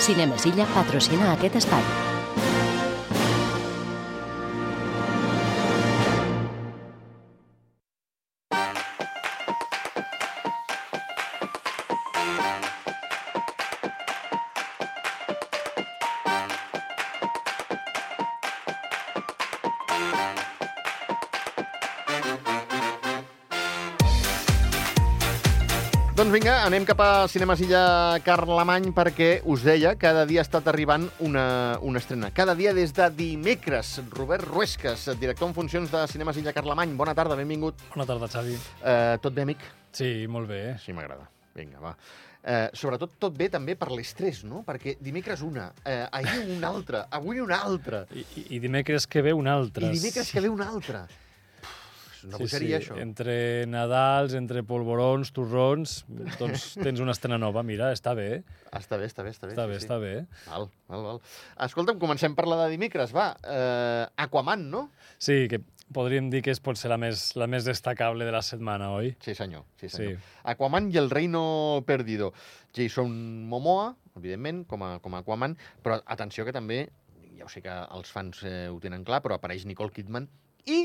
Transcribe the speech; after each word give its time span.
Cinemes 0.00 0.46
Illa 0.48 0.64
patrocina 0.72 1.34
aquest 1.34 1.60
espai. 1.60 2.09
Vinga, 26.40 26.62
anem 26.64 26.86
cap 26.88 27.00
a 27.04 27.28
Cinemes 27.28 27.60
Illa 27.60 28.16
Carlemany 28.24 28.86
perquè 28.96 29.42
us 29.50 29.60
deia, 29.66 29.90
cada 30.00 30.22
dia 30.24 30.40
ha 30.40 30.46
estat 30.46 30.70
arribant 30.70 31.04
una, 31.26 31.42
una 31.84 32.00
estrena. 32.00 32.30
Cada 32.32 32.54
dia 32.56 32.72
des 32.72 32.94
de 32.96 33.08
dimecres. 33.12 33.90
Robert 34.14 34.46
Ruesques, 34.48 35.04
director 35.20 35.50
en 35.50 35.54
funcions 35.58 35.92
de 35.92 36.06
Cinemes 36.08 36.38
Illa 36.40 36.54
Carlemany. 36.56 36.94
Bona 36.96 37.12
tarda, 37.18 37.36
benvingut. 37.36 37.84
Bona 37.92 38.08
tarda, 38.08 38.30
Xavi. 38.32 38.56
Uh, 38.56 39.18
tot 39.20 39.36
bé, 39.36 39.44
amic? 39.44 39.66
Sí, 39.92 40.08
molt 40.32 40.48
bé. 40.48 40.62
Sí, 40.80 40.96
m'agrada. 40.96 41.28
Vinga, 41.58 41.82
va. 41.82 41.92
Uh, 42.40 42.70
sobretot 42.72 43.18
tot 43.20 43.36
bé 43.36 43.50
també 43.52 43.76
per 43.76 43.90
l'estrès, 43.92 44.40
no? 44.48 44.62
Perquè 44.64 44.96
dimecres 44.96 45.44
una, 45.44 45.68
uh, 45.84 46.06
ahir 46.08 46.46
una 46.56 46.70
altra, 46.72 47.04
avui 47.20 47.44
una 47.44 47.60
altra, 47.68 48.06
I, 48.16 48.24
i, 48.46 48.62
dimecres 48.64 49.04
que 49.04 49.20
ve 49.28 49.36
un 49.36 49.50
altre. 49.50 49.90
i 49.90 49.98
dimecres 49.98 50.32
que 50.32 50.40
ve 50.40 50.48
una 50.48 50.72
altra. 50.72 51.04
Una 52.28 52.40
bogeria, 52.40 52.78
això. 52.80 52.96
Entre 53.00 53.66
Nadals, 53.70 54.34
entre 54.38 54.62
polvorons, 54.66 55.32
torrons, 55.36 56.00
doncs 56.38 56.70
tens 56.84 57.02
una 57.02 57.14
estrena 57.16 57.38
nova. 57.40 57.64
Mira, 57.66 57.90
està 57.96 58.14
bé, 58.18 58.28
eh? 58.38 58.60
Està 58.76 59.00
bé, 59.00 59.08
està 59.10 59.24
bé, 59.26 59.34
està 59.34 59.48
bé. 59.48 59.54
Està 59.56 59.66
sí, 59.66 59.72
bé, 59.72 59.78
sí. 59.78 59.86
està 59.86 59.98
bé. 60.02 60.14
Val, 60.46 60.70
val, 60.92 61.04
val. 61.08 61.20
Escolta'm, 61.66 62.00
comencem 62.02 62.36
per 62.38 62.46
la 62.50 62.62
de 62.64 62.70
dimecres, 62.74 63.14
va. 63.16 63.32
Uh, 63.40 64.06
Aquaman, 64.26 64.68
no? 64.72 64.86
Sí, 65.18 65.46
que 65.50 65.62
podríem 65.94 66.30
dir 66.30 66.42
que 66.46 66.52
és 66.54 66.60
potser 66.62 66.90
la 66.92 66.98
més, 67.00 67.30
la 67.38 67.48
més 67.50 67.66
destacable 67.66 68.26
de 68.26 68.34
la 68.34 68.42
setmana, 68.46 68.92
oi? 68.96 69.14
Sí, 69.24 69.34
senyor. 69.38 69.66
Sí, 69.80 69.90
senyor. 69.90 70.20
Sí. 70.20 70.38
Aquaman 70.52 70.90
i 70.92 71.00
el 71.00 71.10
Reino 71.10 71.42
Perdido. 71.86 72.32
Jason 72.76 73.10
Momoa, 73.50 73.90
evidentment, 74.18 74.64
com 74.70 74.84
a, 74.86 74.94
com 75.02 75.16
a 75.16 75.24
Aquaman, 75.24 75.56
però 75.82 75.98
atenció 76.06 76.46
que 76.46 76.54
també, 76.54 76.84
ja 77.38 77.46
ho 77.46 77.50
sé 77.50 77.62
que 77.64 77.74
els 77.96 78.12
fans 78.12 78.44
eh, 78.46 78.68
ho 78.70 78.78
tenen 78.82 79.04
clar, 79.06 79.22
però 79.24 79.38
apareix 79.38 79.66
Nicole 79.66 79.94
Kidman 79.96 80.28
i 80.68 80.84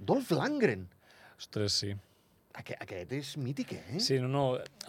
Dolph 0.00 0.30
Lundgren. 0.32 0.88
Ostres, 1.38 1.72
sí. 1.82 1.94
Aquest, 2.60 2.80
aquest 2.82 3.12
és 3.14 3.28
mític, 3.38 3.70
eh? 3.76 4.00
Sí, 4.02 4.16
no, 4.18 4.26
no. 4.28 4.40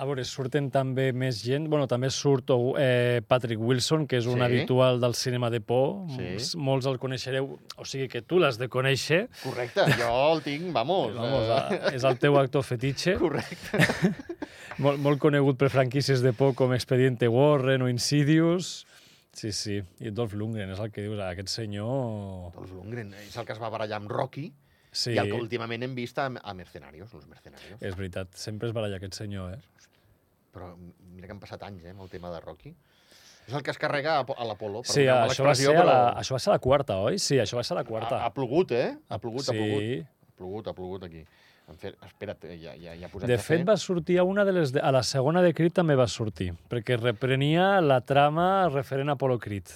A 0.01 0.05
veure, 0.09 0.23
surten 0.25 0.71
també 0.73 1.11
més 1.13 1.43
gent. 1.45 1.67
Bueno, 1.69 1.85
també 1.87 2.09
surt 2.11 2.49
eh, 2.81 3.21
Patrick 3.27 3.61
Wilson, 3.61 4.07
que 4.09 4.17
és 4.17 4.25
un 4.25 4.39
Sí. 4.39 4.45
habitual 4.47 4.99
del 4.99 5.13
cinema 5.15 5.51
de 5.53 5.59
por. 5.61 6.07
Sí. 6.09 6.23
Molts, 6.23 6.55
molts 6.55 6.87
el 6.89 6.97
coneixereu. 6.99 7.51
O 7.77 7.85
sigui 7.85 8.07
que 8.09 8.23
tu 8.25 8.39
l'has 8.41 8.57
de 8.57 8.67
conèixer. 8.67 9.27
Correcte, 9.43 9.85
jo 9.99 10.09
el 10.33 10.41
tinc, 10.41 10.71
vamos. 10.73 11.13
Vamos, 11.15 11.71
eh, 11.71 11.93
és 11.95 12.03
el 12.03 12.17
teu 12.17 12.39
actor 12.41 12.63
fetitxe. 12.65 13.15
Correcte. 13.21 13.85
Molt, 14.81 14.97
molt 15.03 15.19
conegut 15.21 15.59
per 15.61 15.67
franquícies 15.69 16.23
de 16.23 16.31
por 16.33 16.55
com 16.57 16.71
Expediente 16.73 17.27
Warren 17.29 17.83
o 17.85 17.89
Insidious. 17.91 18.87
Sí, 19.37 19.51
sí. 19.53 19.77
I 20.01 20.09
Dolph 20.09 20.33
Lundgren 20.33 20.71
és 20.73 20.79
el 20.81 20.89
que 20.91 21.03
dius, 21.05 21.19
aquest 21.21 21.51
senyor... 21.53 22.49
Dolph 22.55 22.71
Lundgren 22.73 23.13
és 23.21 23.37
el 23.37 23.45
que 23.45 23.53
es 23.53 23.61
va 23.61 23.69
barallar 23.69 23.99
amb 24.01 24.09
Rocky 24.09 24.47
Sí, 24.91 25.13
i 25.15 25.19
el 25.21 25.29
que 25.31 25.39
últimament 25.39 25.85
hem 25.87 25.93
vist 25.95 26.17
a, 26.19 26.27
a 26.27 26.53
Mercenarios, 26.53 27.13
los 27.15 27.27
Mercenarios. 27.27 27.79
és 27.79 27.95
veritat. 27.95 28.33
Sempre 28.35 28.67
es 28.67 28.75
baralla 28.75 28.99
aquest 28.99 29.15
senyor, 29.15 29.53
eh? 29.55 29.89
Però 30.51 30.73
mira 30.75 31.29
que 31.29 31.31
han 31.31 31.39
passat 31.39 31.63
anys, 31.63 31.85
eh, 31.85 31.93
amb 31.95 32.03
el 32.03 32.09
tema 32.11 32.31
de 32.33 32.41
Rocky. 32.43 32.73
És 33.47 33.53
el 33.57 33.63
que 33.65 33.71
es 33.73 33.79
carrega 33.79 34.19
a, 34.19 34.47
l'Apolo. 34.47 34.83
Sí, 34.85 35.05
això 35.09 35.45
va, 35.47 35.55
ser 35.57 35.71
a 35.71 35.83
la, 35.83 35.83
però 35.83 36.19
això 36.21 36.35
va 36.35 36.41
ser 36.43 36.51
la 36.53 36.59
quarta, 36.63 36.97
oi? 37.07 37.17
Sí, 37.19 37.39
això 37.41 37.57
va 37.57 37.63
ser 37.67 37.77
la 37.79 37.85
quarta. 37.87 38.19
Ha, 38.19 38.27
ha 38.27 38.35
plogut, 38.35 38.73
eh? 38.75 38.91
Ha 39.09 39.19
plogut, 39.19 39.47
ha 39.47 39.55
sí. 39.55 39.61
plogut. 39.63 40.11
Ha 40.27 40.35
plogut, 40.41 40.67
ha 40.67 40.75
plogut 40.77 41.07
aquí. 41.07 41.23
En 41.71 41.79
fet, 41.79 41.95
espera't, 42.03 42.43
eh, 42.49 42.57
ja, 42.59 42.75
ja, 42.75 42.97
ja 42.99 43.07
ha 43.07 43.11
posat 43.11 43.31
De 43.31 43.37
fet, 43.39 43.63
va 43.67 43.77
sortir 43.79 44.19
a 44.19 44.25
una 44.27 44.43
de 44.47 44.53
les... 44.57 44.73
De, 44.75 44.81
a 44.83 44.91
la 44.91 45.03
segona 45.07 45.43
de 45.45 45.53
Creed 45.55 45.75
també 45.77 45.95
va 45.95 46.07
sortir, 46.11 46.51
perquè 46.71 46.99
reprenia 46.99 47.77
la 47.85 48.01
trama 48.03 48.67
referent 48.73 49.13
a 49.13 49.15
Apollo 49.15 49.39
Creed. 49.39 49.71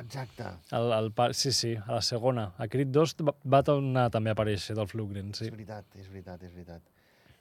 Exacte. 0.00 0.44
El, 0.76 0.92
el, 0.92 1.10
sí, 1.34 1.52
sí, 1.52 1.74
a 1.76 1.92
la 1.98 2.02
segona. 2.02 2.52
A 2.58 2.68
Creed 2.68 2.88
2 2.94 3.16
va, 3.26 3.34
va 3.44 3.62
tornar 3.66 4.08
també 4.14 4.30
a 4.30 4.36
aparèixer 4.36 4.76
Dolph 4.78 4.94
Lundgren, 4.94 5.32
sí. 5.34 5.46
És 5.48 5.54
veritat, 5.54 5.84
és 5.98 6.08
veritat, 6.12 6.42
és 6.46 6.52
veritat. 6.54 6.82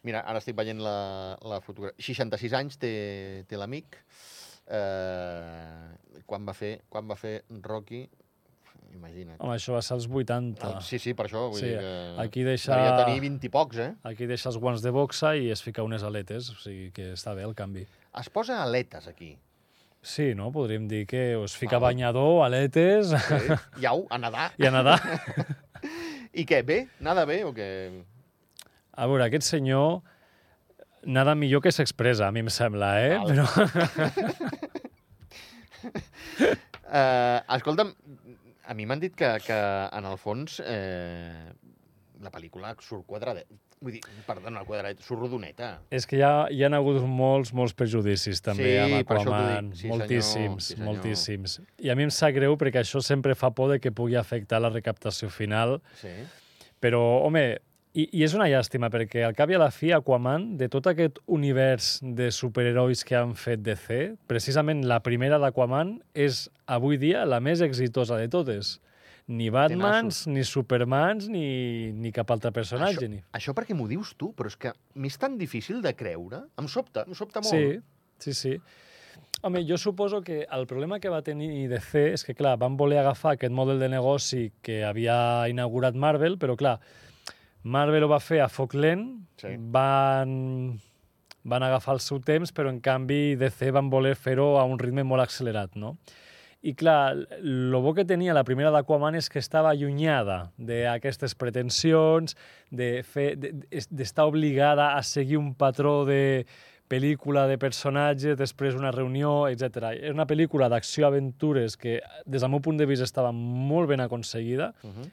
Mira, 0.08 0.22
ara 0.30 0.40
estic 0.40 0.56
veient 0.56 0.80
la, 0.82 1.38
la 1.44 1.60
fotografia. 1.62 1.98
66 2.00 2.54
anys 2.58 2.78
té, 2.82 2.92
té 3.50 3.58
l'amic. 3.60 3.98
Eh, 4.68 6.22
quan, 6.28 6.46
va 6.48 6.54
fer, 6.56 6.74
quan 6.92 7.08
va 7.10 7.16
fer 7.20 7.42
Rocky, 7.64 8.02
imagina't. 8.96 9.38
Home, 9.40 9.56
això 9.58 9.76
va 9.76 9.82
ser 9.86 9.96
als 9.98 10.08
80. 10.10 10.68
Ah, 10.68 10.82
sí, 10.84 11.00
sí, 11.00 11.14
per 11.18 11.28
això. 11.28 11.48
Vull 11.52 11.60
Sí, 11.60 11.70
dir 11.72 11.80
que 11.80 12.22
aquí 12.24 12.44
deixa- 12.48 12.76
Devia 12.76 12.96
tenir 13.06 13.22
20 13.24 13.48
i 13.48 13.50
pocs, 13.54 13.78
eh? 13.84 13.90
Aquí 14.04 14.26
deixa 14.30 14.50
els 14.50 14.58
guants 14.62 14.82
de 14.86 14.92
boxa 14.96 15.36
i 15.38 15.52
es 15.52 15.62
fica 15.64 15.84
unes 15.84 16.04
aletes, 16.08 16.50
o 16.52 16.58
sigui 16.62 16.92
que 16.96 17.12
està 17.14 17.36
bé 17.36 17.44
el 17.48 17.56
canvi. 17.56 17.86
Es 18.18 18.30
posa 18.30 18.62
aletes 18.64 19.08
aquí. 19.08 19.36
Sí, 20.08 20.30
no? 20.40 20.52
Podríem 20.56 20.86
dir 20.88 21.04
que 21.10 21.34
es 21.36 21.56
fica 21.60 21.78
Val. 21.82 21.92
banyador, 21.92 22.46
aletes 22.46 23.10
Sí. 23.12 23.58
Iau, 23.84 24.06
a 24.10 24.18
nedar. 24.22 24.52
i 24.62 24.68
a 24.70 24.72
nedar. 24.72 25.00
I 26.32 26.46
què, 26.48 26.62
bé? 26.64 26.78
Nada 27.04 27.26
bé 27.28 27.42
o 27.44 27.52
què? 27.56 27.68
A 28.98 29.08
veure, 29.10 29.26
aquest 29.28 29.46
senyor 29.50 30.00
nada 31.04 31.36
millor 31.36 31.62
que 31.66 31.72
s'expressa, 31.76 32.28
a 32.28 32.32
mi 32.32 32.40
em 32.46 32.50
sembla, 32.54 32.94
eh? 33.04 33.18
Val. 33.20 33.36
Però 33.36 34.88
Uh, 36.88 37.40
escolta'm, 37.58 37.92
a 38.68 38.74
mi 38.76 38.86
m'han 38.88 39.00
dit 39.04 39.14
que, 39.16 39.28
que 39.44 39.56
en 39.96 40.06
el 40.08 40.18
fons 40.20 40.58
eh, 40.64 41.52
la 42.24 42.32
pel·lícula 42.34 42.74
surt 42.84 43.06
quadrada. 43.08 43.44
Vull 43.80 43.94
dir, 43.94 44.02
perdona, 44.26 44.64
quadrada, 44.66 44.98
surt 45.06 45.22
rodoneta. 45.22 45.68
és 45.94 46.08
que 46.10 46.18
hi 46.18 46.24
ha, 46.26 46.48
hi 46.50 46.64
ha 46.66 46.70
hagut 46.74 46.98
molts, 47.06 47.52
molts 47.54 47.76
prejudicis 47.78 48.42
també 48.42 48.72
Sí, 48.72 48.78
amb 48.82 48.98
Aquaman. 49.04 49.70
Sí, 49.76 49.84
senyor, 49.84 49.98
moltíssims, 50.00 50.64
sí, 50.66 50.74
senyor. 50.74 50.88
moltíssims. 50.90 51.60
I 51.86 51.92
a 51.94 51.96
mi 51.96 52.08
em 52.08 52.10
sap 52.10 52.34
greu 52.34 52.58
perquè 52.58 52.82
això 52.82 53.04
sempre 53.06 53.36
fa 53.38 53.52
por 53.54 53.70
de 53.76 53.80
que 53.80 53.92
pugui 53.94 54.16
afectar 54.18 54.60
la 54.64 54.70
recaptació 54.74 55.30
final. 55.30 55.78
Sí. 56.02 56.10
Però, 56.82 57.04
home, 57.28 57.46
i, 57.98 58.08
i 58.18 58.24
és 58.26 58.34
una 58.38 58.46
llàstima, 58.50 58.90
perquè 58.94 59.24
al 59.26 59.34
cap 59.38 59.50
i 59.50 59.56
a 59.58 59.62
la 59.62 59.70
fi 59.74 59.92
Aquaman, 59.96 60.56
de 60.58 60.68
tot 60.74 60.86
aquest 60.90 61.18
univers 61.26 62.00
de 62.02 62.32
superherois 62.34 63.04
que 63.06 63.16
han 63.18 63.36
fet 63.38 63.62
DC, 63.66 64.16
precisament 64.30 64.84
la 64.90 65.00
primera 65.06 65.38
d'Aquaman 65.42 66.00
és 66.14 66.48
avui 66.66 66.98
dia 67.02 67.26
la 67.26 67.40
més 67.40 67.62
exitosa 67.66 68.18
de 68.18 68.28
totes. 68.30 68.80
Ni 69.28 69.50
Batmans, 69.52 70.22
ni 70.32 70.44
Supermans, 70.48 71.28
ni, 71.28 71.92
ni 71.92 72.14
cap 72.16 72.30
altre 72.32 72.54
personatge. 72.56 73.02
Això, 73.04 73.12
ni... 73.12 73.18
això 73.36 73.54
perquè 73.58 73.76
m'ho 73.76 73.88
dius 73.90 74.14
tu, 74.16 74.32
però 74.38 74.48
és 74.48 74.56
que 74.56 74.72
m'és 74.96 75.18
tan 75.20 75.36
difícil 75.38 75.82
de 75.84 75.92
creure. 76.00 76.46
Em 76.58 76.70
sobta, 76.72 77.04
em 77.04 77.16
sobta 77.18 77.44
molt. 77.44 77.52
Sí, 77.52 78.32
sí, 78.32 78.34
sí. 78.34 78.54
Home, 79.44 79.66
jo 79.68 79.78
suposo 79.78 80.22
que 80.24 80.48
el 80.50 80.64
problema 80.66 81.02
que 81.04 81.12
va 81.14 81.20
tenir 81.22 81.68
DC 81.70 82.06
és 82.16 82.24
que, 82.26 82.34
clar, 82.34 82.56
van 82.58 82.78
voler 82.80 83.02
agafar 83.04 83.36
aquest 83.36 83.54
model 83.54 83.84
de 83.84 83.90
negoci 83.92 84.48
que 84.66 84.80
havia 84.88 85.18
inaugurat 85.52 85.94
Marvel, 85.94 86.40
però, 86.42 86.56
clar, 86.58 86.78
Marvel 87.68 88.08
ho 88.08 88.10
va 88.10 88.22
fer 88.24 88.40
a 88.42 88.48
foc 88.50 88.74
lent, 88.74 89.10
Sí. 89.38 89.52
van, 89.76 90.80
van 91.44 91.64
agafar 91.68 91.94
el 91.94 92.00
seu 92.02 92.18
temps, 92.24 92.50
però, 92.56 92.72
en 92.74 92.80
canvi, 92.82 93.36
DC 93.38 93.70
van 93.76 93.92
voler 93.92 94.16
fer-ho 94.16 94.56
a 94.58 94.64
un 94.66 94.80
ritme 94.80 95.04
molt 95.04 95.22
accelerat, 95.22 95.76
no? 95.76 95.98
I 96.64 96.74
clar, 96.74 97.16
el 97.38 97.76
bo 97.82 97.94
que 97.94 98.04
tenia 98.06 98.34
la 98.34 98.44
primera 98.44 98.72
d'Aquaman 98.74 99.16
és 99.16 99.30
que 99.30 99.40
estava 99.40 99.70
allunyada 99.70 100.52
d'aquestes 100.58 101.36
pretensions, 101.38 102.36
de 102.72 103.04
fer- 103.04 103.36
de- 103.38 103.52
de- 103.54 103.84
d'estar 103.92 104.26
obligada 104.26 104.96
a 104.98 105.04
seguir 105.04 105.38
un 105.38 105.54
patró 105.56 106.04
de 106.06 106.46
pel·lícula 106.90 107.48
de 107.48 107.58
personatges, 107.58 108.38
després 108.40 108.74
una 108.76 108.92
reunió, 108.92 109.48
etc. 109.52 109.94
És 110.02 110.12
una 110.14 110.26
pel·lícula 110.26 110.70
d'acció-aventures 110.70 111.78
que, 111.78 112.02
des 112.26 112.42
del 112.42 112.50
meu 112.50 112.62
punt 112.62 112.78
de 112.80 112.86
vista, 112.88 113.04
estava 113.06 113.32
molt 113.32 113.90
ben 113.90 114.00
aconseguida 114.02 114.74
Uh 114.84 114.90
-huh. 114.90 115.10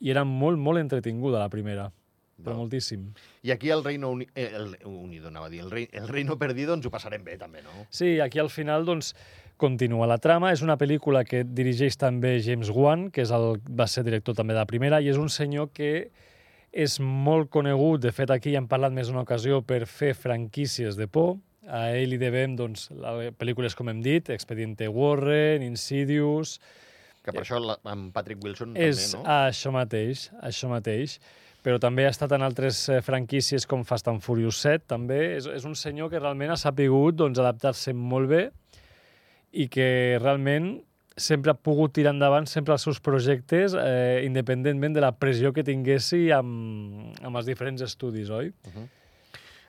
i 0.00 0.10
era 0.10 0.24
molt, 0.24 0.58
molt 0.58 0.78
entretinguda, 0.78 1.38
la 1.38 1.48
primera. 1.48 1.92
Però 2.38 2.50
Val. 2.52 2.56
moltíssim. 2.56 3.12
I 3.42 3.50
aquí 3.50 3.68
el 3.70 3.82
Reino 3.84 4.10
Uni... 4.10 4.26
eh, 4.34 4.52
el, 4.54 4.76
Unido, 4.86 5.26
anava 5.28 5.46
a 5.46 5.48
dir. 5.50 5.60
El, 5.60 5.70
rei, 5.70 5.88
el 5.92 6.06
Reino 6.08 6.38
Perdido 6.38 6.72
ens 6.74 6.86
ho 6.86 6.90
passarem 6.90 7.24
bé, 7.24 7.36
també, 7.36 7.62
no? 7.62 7.70
Sí, 7.90 8.20
aquí 8.20 8.38
al 8.38 8.48
final, 8.48 8.84
doncs, 8.84 9.14
continua 9.58 10.06
la 10.08 10.16
trama. 10.22 10.52
És 10.54 10.62
una 10.64 10.78
pel·lícula 10.80 11.24
que 11.28 11.42
dirigeix 11.44 11.98
també 12.00 12.38
James 12.44 12.70
Wan, 12.74 13.08
que 13.12 13.24
és 13.26 13.34
el, 13.34 13.58
va 13.68 13.88
ser 13.90 14.06
director 14.06 14.38
també 14.38 14.56
de 14.56 14.62
la 14.62 14.70
primera, 14.70 15.02
i 15.02 15.10
és 15.12 15.20
un 15.20 15.28
senyor 15.32 15.68
que 15.76 16.08
és 16.72 16.98
molt 17.00 17.50
conegut, 17.50 18.02
de 18.04 18.12
fet 18.12 18.30
aquí 18.30 18.54
hem 18.56 18.68
parlat 18.68 18.94
més 18.94 19.08
d'una 19.08 19.24
ocasió, 19.26 19.60
per 19.64 19.82
fer 19.90 20.14
franquícies 20.16 20.96
de 20.96 21.08
por. 21.10 21.36
A 21.68 21.90
ell 21.92 22.14
li 22.14 22.18
devem 22.20 22.54
doncs, 22.56 22.86
pel·lícules, 23.36 23.74
com 23.76 23.90
hem 23.92 24.00
dit, 24.04 24.30
Expediente 24.32 24.88
Warren, 24.88 25.64
Insidious... 25.66 26.58
Que 27.24 27.34
per 27.34 27.42
això 27.42 27.58
la, 27.60 27.74
amb 27.90 28.08
Patrick 28.14 28.40
Wilson 28.40 28.70
És 28.78 29.10
també, 29.10 29.18
no? 29.18 29.24
això 29.34 29.72
mateix, 29.74 30.22
això 30.40 30.70
mateix. 30.70 31.18
Però 31.66 31.76
també 31.82 32.06
ha 32.06 32.12
estat 32.14 32.32
en 32.32 32.44
altres 32.46 32.78
eh, 32.88 33.02
franquícies 33.04 33.66
com 33.68 33.82
Fast 33.84 34.08
and 34.08 34.22
Furious 34.24 34.62
7, 34.64 34.86
també. 34.88 35.18
És, 35.34 35.48
és 35.58 35.66
un 35.68 35.74
senyor 35.76 36.08
que 36.08 36.22
realment 36.22 36.54
ha 36.54 36.56
sapigut 36.56 37.18
doncs, 37.18 37.42
adaptar-se 37.42 37.92
molt 37.92 38.30
bé 38.30 38.42
i 39.52 39.68
que 39.72 40.18
realment 40.22 40.76
sempre 41.18 41.50
ha 41.50 41.58
pogut 41.58 41.92
tirar 41.96 42.12
endavant 42.14 42.46
sempre 42.46 42.76
els 42.76 42.84
seus 42.86 43.00
projectes 43.02 43.74
eh, 43.74 44.22
independentment 44.26 44.94
de 44.94 45.02
la 45.02 45.10
pressió 45.18 45.52
que 45.52 45.64
tinguessi 45.66 46.28
amb, 46.34 47.18
amb 47.18 47.40
els 47.40 47.48
diferents 47.48 47.82
estudis, 47.84 48.30
oi? 48.30 48.52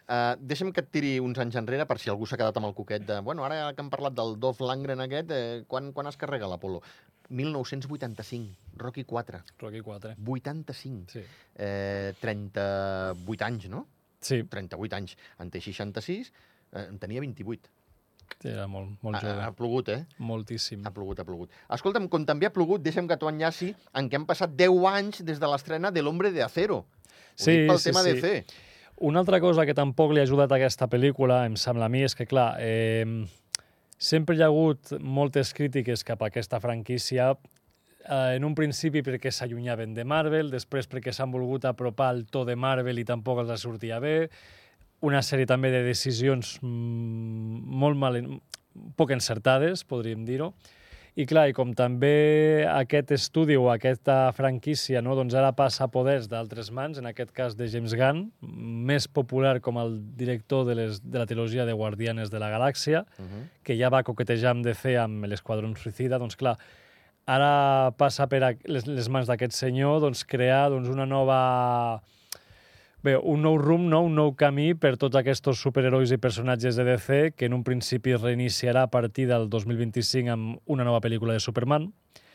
Uh, 0.10 0.34
deixa'm 0.42 0.72
que 0.74 0.82
et 0.82 0.90
tiri 0.90 1.12
uns 1.22 1.38
anys 1.42 1.58
enrere 1.60 1.86
per 1.90 2.00
si 2.02 2.10
algú 2.10 2.26
s'ha 2.26 2.38
quedat 2.40 2.56
amb 2.58 2.70
el 2.70 2.76
coquet 2.78 3.04
de... 3.06 3.20
Bueno, 3.26 3.44
ara 3.46 3.68
que 3.78 3.84
hem 3.84 3.92
parlat 3.94 4.16
del 4.18 4.38
Dolph 4.42 4.62
Lundgren 4.62 5.04
aquest, 5.06 5.34
eh, 5.34 5.60
quan, 5.70 5.92
quan 5.94 6.10
es 6.10 6.18
carrega 6.18 6.50
l'Apolo? 6.50 6.82
1985, 7.30 8.74
Rocky 8.82 9.04
4. 9.06 9.42
Rocky 9.62 9.82
4. 9.86 10.16
85. 10.26 11.14
Sí. 11.14 11.22
Eh, 11.56 12.14
38 12.22 13.46
anys, 13.46 13.70
no? 13.70 13.86
Sí, 14.20 14.42
38 14.50 14.98
anys. 14.98 15.14
En 15.40 15.54
té 15.54 15.62
66, 15.62 16.34
eh, 16.74 16.88
en 16.88 16.98
tenia 16.98 17.22
28. 17.22 17.70
Era 18.44 18.68
molt, 18.68 18.92
molt 19.04 19.16
Ha, 19.18 19.22
jove. 19.22 19.42
ha 19.44 19.52
plogut, 19.52 19.90
eh? 19.90 20.06
Moltíssim. 20.20 20.86
Ha 20.86 20.92
plogut, 20.92 21.20
ha 21.20 21.26
plogut. 21.26 21.50
Escolta'm, 21.70 22.08
com 22.10 22.26
també 22.26 22.46
ha 22.48 22.54
plogut, 22.54 22.82
deixa'm 22.82 23.08
que 23.08 23.18
t'ho 23.18 23.30
enllaci, 23.30 23.74
en 23.96 24.10
què 24.10 24.16
han 24.16 24.26
passat 24.26 24.56
10 24.56 24.86
anys 24.94 25.24
des 25.26 25.40
de 25.40 25.48
l'estrena 25.48 25.92
de 25.92 26.02
l'Hombre 26.02 26.32
de 26.32 26.44
Acero. 26.44 26.78
Ho 26.86 26.86
Sí, 27.36 27.66
pel 27.68 27.80
sí, 27.80 27.90
tema 27.92 28.02
sí. 28.04 28.14
de 28.14 28.22
C. 28.22 28.46
Una 29.02 29.20
altra 29.20 29.40
cosa 29.40 29.66
que 29.66 29.74
tampoc 29.74 30.12
li 30.12 30.20
ha 30.20 30.24
ajudat 30.24 30.52
a 30.52 30.56
aquesta 30.60 30.88
pel·lícula, 30.92 31.46
em 31.48 31.56
sembla 31.56 31.86
a 31.86 31.90
mi, 31.90 32.02
és 32.04 32.16
que, 32.16 32.26
clar, 32.28 32.58
eh, 32.60 33.06
sempre 33.98 34.36
hi 34.36 34.42
ha 34.44 34.50
hagut 34.52 34.92
moltes 35.00 35.54
crítiques 35.56 36.04
cap 36.04 36.22
a 36.22 36.28
aquesta 36.28 36.60
franquícia, 36.60 37.30
eh, 38.04 38.36
en 38.36 38.44
un 38.44 38.56
principi 38.56 39.02
perquè 39.02 39.32
s'allunyaven 39.32 39.94
de 39.94 40.04
Marvel, 40.04 40.52
després 40.52 40.88
perquè 40.92 41.14
s'han 41.16 41.32
volgut 41.32 41.64
apropar 41.66 42.10
al 42.10 42.26
to 42.28 42.44
de 42.46 42.56
Marvel 42.60 43.00
i 43.00 43.06
tampoc 43.08 43.40
els 43.46 43.62
sortia 43.62 44.00
bé, 44.00 44.30
una 45.02 45.22
sèrie 45.24 45.48
també 45.48 45.72
de 45.72 45.84
decisions 45.86 46.58
mm, 46.62 47.64
molt 47.84 47.98
mal, 47.98 48.20
poc 49.00 49.12
encertades, 49.16 49.86
podríem 49.88 50.26
dir-ho, 50.28 50.54
i 51.20 51.26
clar, 51.28 51.48
i 51.50 51.56
com 51.58 51.74
també 51.76 52.64
aquest 52.70 53.12
estudi 53.12 53.58
o 53.60 53.66
aquesta 53.74 54.30
franquícia 54.38 55.02
no, 55.04 55.16
doncs 55.18 55.34
ara 55.36 55.50
passa 55.58 55.88
a 55.88 55.92
poders 55.92 56.30
d'altres 56.32 56.70
mans, 56.72 57.00
en 57.02 57.10
aquest 57.10 57.34
cas 57.36 57.58
de 57.60 57.68
James 57.68 57.96
Gunn, 57.98 58.30
més 58.88 59.08
popular 59.12 59.58
com 59.66 59.80
el 59.82 59.98
director 60.16 60.68
de, 60.70 60.78
les, 60.80 61.02
de 61.04 61.20
la 61.20 61.26
trilogia 61.28 61.66
de 61.68 61.76
Guardianes 61.76 62.32
de 62.32 62.40
la 62.40 62.52
Galàxia, 62.54 63.06
Uh 63.20 63.26
-huh. 63.26 63.44
que 63.64 63.78
ja 63.78 63.90
va 63.90 64.04
coquetejar 64.04 64.52
amb 64.52 64.66
DC 64.66 64.96
amb 64.98 65.26
l'Esquadrón 65.26 65.76
Suicida, 65.76 66.20
doncs 66.20 66.36
clar, 66.36 66.58
ara 67.26 67.92
passa 67.98 68.28
per 68.28 68.44
a 68.44 68.54
les, 68.66 68.88
les 68.88 69.10
mans 69.10 69.28
d'aquest 69.28 69.52
senyor 69.52 70.00
doncs, 70.02 70.24
crear 70.24 70.70
doncs, 70.70 70.88
una 70.90 71.06
nova... 71.06 72.02
Bé, 73.00 73.14
un 73.16 73.40
nou 73.46 73.56
rumb, 73.56 73.86
no? 73.88 74.02
un 74.10 74.18
nou 74.18 74.34
camí 74.36 74.74
per 74.76 74.98
tots 75.00 75.16
aquests 75.16 75.54
superherois 75.56 76.12
i 76.12 76.18
personatges 76.20 76.76
de 76.76 76.84
DC 76.84 77.20
que 77.38 77.48
en 77.48 77.54
un 77.56 77.62
principi 77.64 78.18
reiniciarà 78.18 78.84
a 78.84 78.92
partir 78.92 79.30
del 79.30 79.48
2025 79.48 80.34
amb 80.34 80.58
una 80.68 80.84
nova 80.84 81.00
pel·lícula 81.00 81.38
de 81.38 81.40
Superman. 81.40 81.88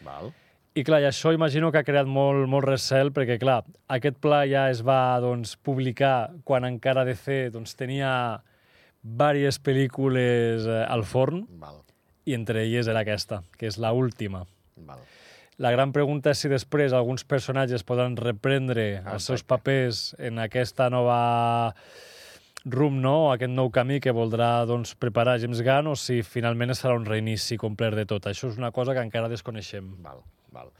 Val. 0.06 0.32
I 0.74 0.82
clar, 0.82 1.02
i 1.04 1.06
això 1.06 1.34
imagino 1.36 1.68
que 1.70 1.82
ha 1.82 1.86
creat 1.86 2.08
molt, 2.08 2.48
molt 2.50 2.64
recel, 2.66 3.12
perquè 3.14 3.36
clar, 3.38 3.60
aquest 3.92 4.16
pla 4.24 4.40
ja 4.48 4.64
es 4.72 4.80
va 4.82 5.20
doncs, 5.22 5.52
publicar 5.60 6.32
quan 6.48 6.64
encara 6.66 7.04
DC 7.04 7.50
doncs, 7.54 7.76
tenia 7.76 8.14
diverses 9.04 9.60
pel·lícules 9.60 10.64
eh, 10.64 10.80
al 10.88 11.04
forn, 11.04 11.44
Val. 11.60 11.82
i 12.24 12.32
entre 12.34 12.64
elles 12.64 12.88
era 12.88 13.04
aquesta, 13.04 13.42
que 13.60 13.68
és 13.68 13.76
la 13.76 13.92
última. 13.92 14.46
Val. 14.80 15.04
La 15.62 15.70
gran 15.70 15.92
pregunta 15.94 16.32
és 16.34 16.40
si 16.42 16.48
després 16.50 16.92
alguns 16.92 17.22
personatges 17.30 17.84
podran 17.86 18.16
reprendre 18.18 18.88
els 19.04 19.28
seus 19.28 19.44
Exacte. 19.44 19.50
papers 19.52 20.00
en 20.18 20.40
aquesta 20.42 20.88
nova 20.90 21.74
rumb, 22.64 22.98
no? 22.98 23.30
aquest 23.30 23.52
nou 23.52 23.70
camí 23.70 24.00
que 24.00 24.12
voldrà 24.14 24.64
doncs, 24.66 24.94
preparar 24.98 25.38
James 25.38 25.60
Gunn, 25.62 25.92
o 25.92 25.94
si 26.00 26.22
finalment 26.26 26.74
serà 26.74 26.96
un 26.96 27.06
reinici 27.06 27.58
complet 27.60 27.94
de 27.94 28.06
tot. 28.08 28.26
Això 28.26 28.50
és 28.50 28.58
una 28.58 28.72
cosa 28.72 28.96
que 28.96 29.04
encara 29.04 29.30
desconeixem. 29.30 29.94
Val, 30.02 30.24
val. 30.54 30.72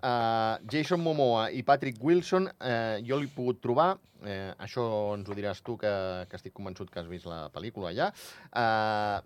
Uh, 0.00 0.56
Jason 0.72 1.00
Momoa 1.04 1.50
i 1.52 1.62
Patrick 1.62 2.00
Wilson, 2.02 2.48
uh, 2.48 2.96
jo 3.04 3.18
l'he 3.20 3.28
pogut 3.32 3.60
trobar, 3.60 3.90
uh, 4.24 4.52
això 4.64 4.84
ens 5.16 5.28
ho 5.28 5.36
diràs 5.36 5.60
tu, 5.64 5.76
que, 5.80 5.90
que 6.28 6.40
estic 6.40 6.54
convençut 6.56 6.88
que 6.90 7.02
has 7.02 7.08
vist 7.08 7.28
la 7.28 7.42
pel·lícula 7.52 7.92
ja, 7.96 8.08
uh, 8.56 9.20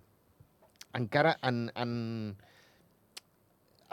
encara 0.98 1.38
en, 1.46 1.68
en... 1.78 1.94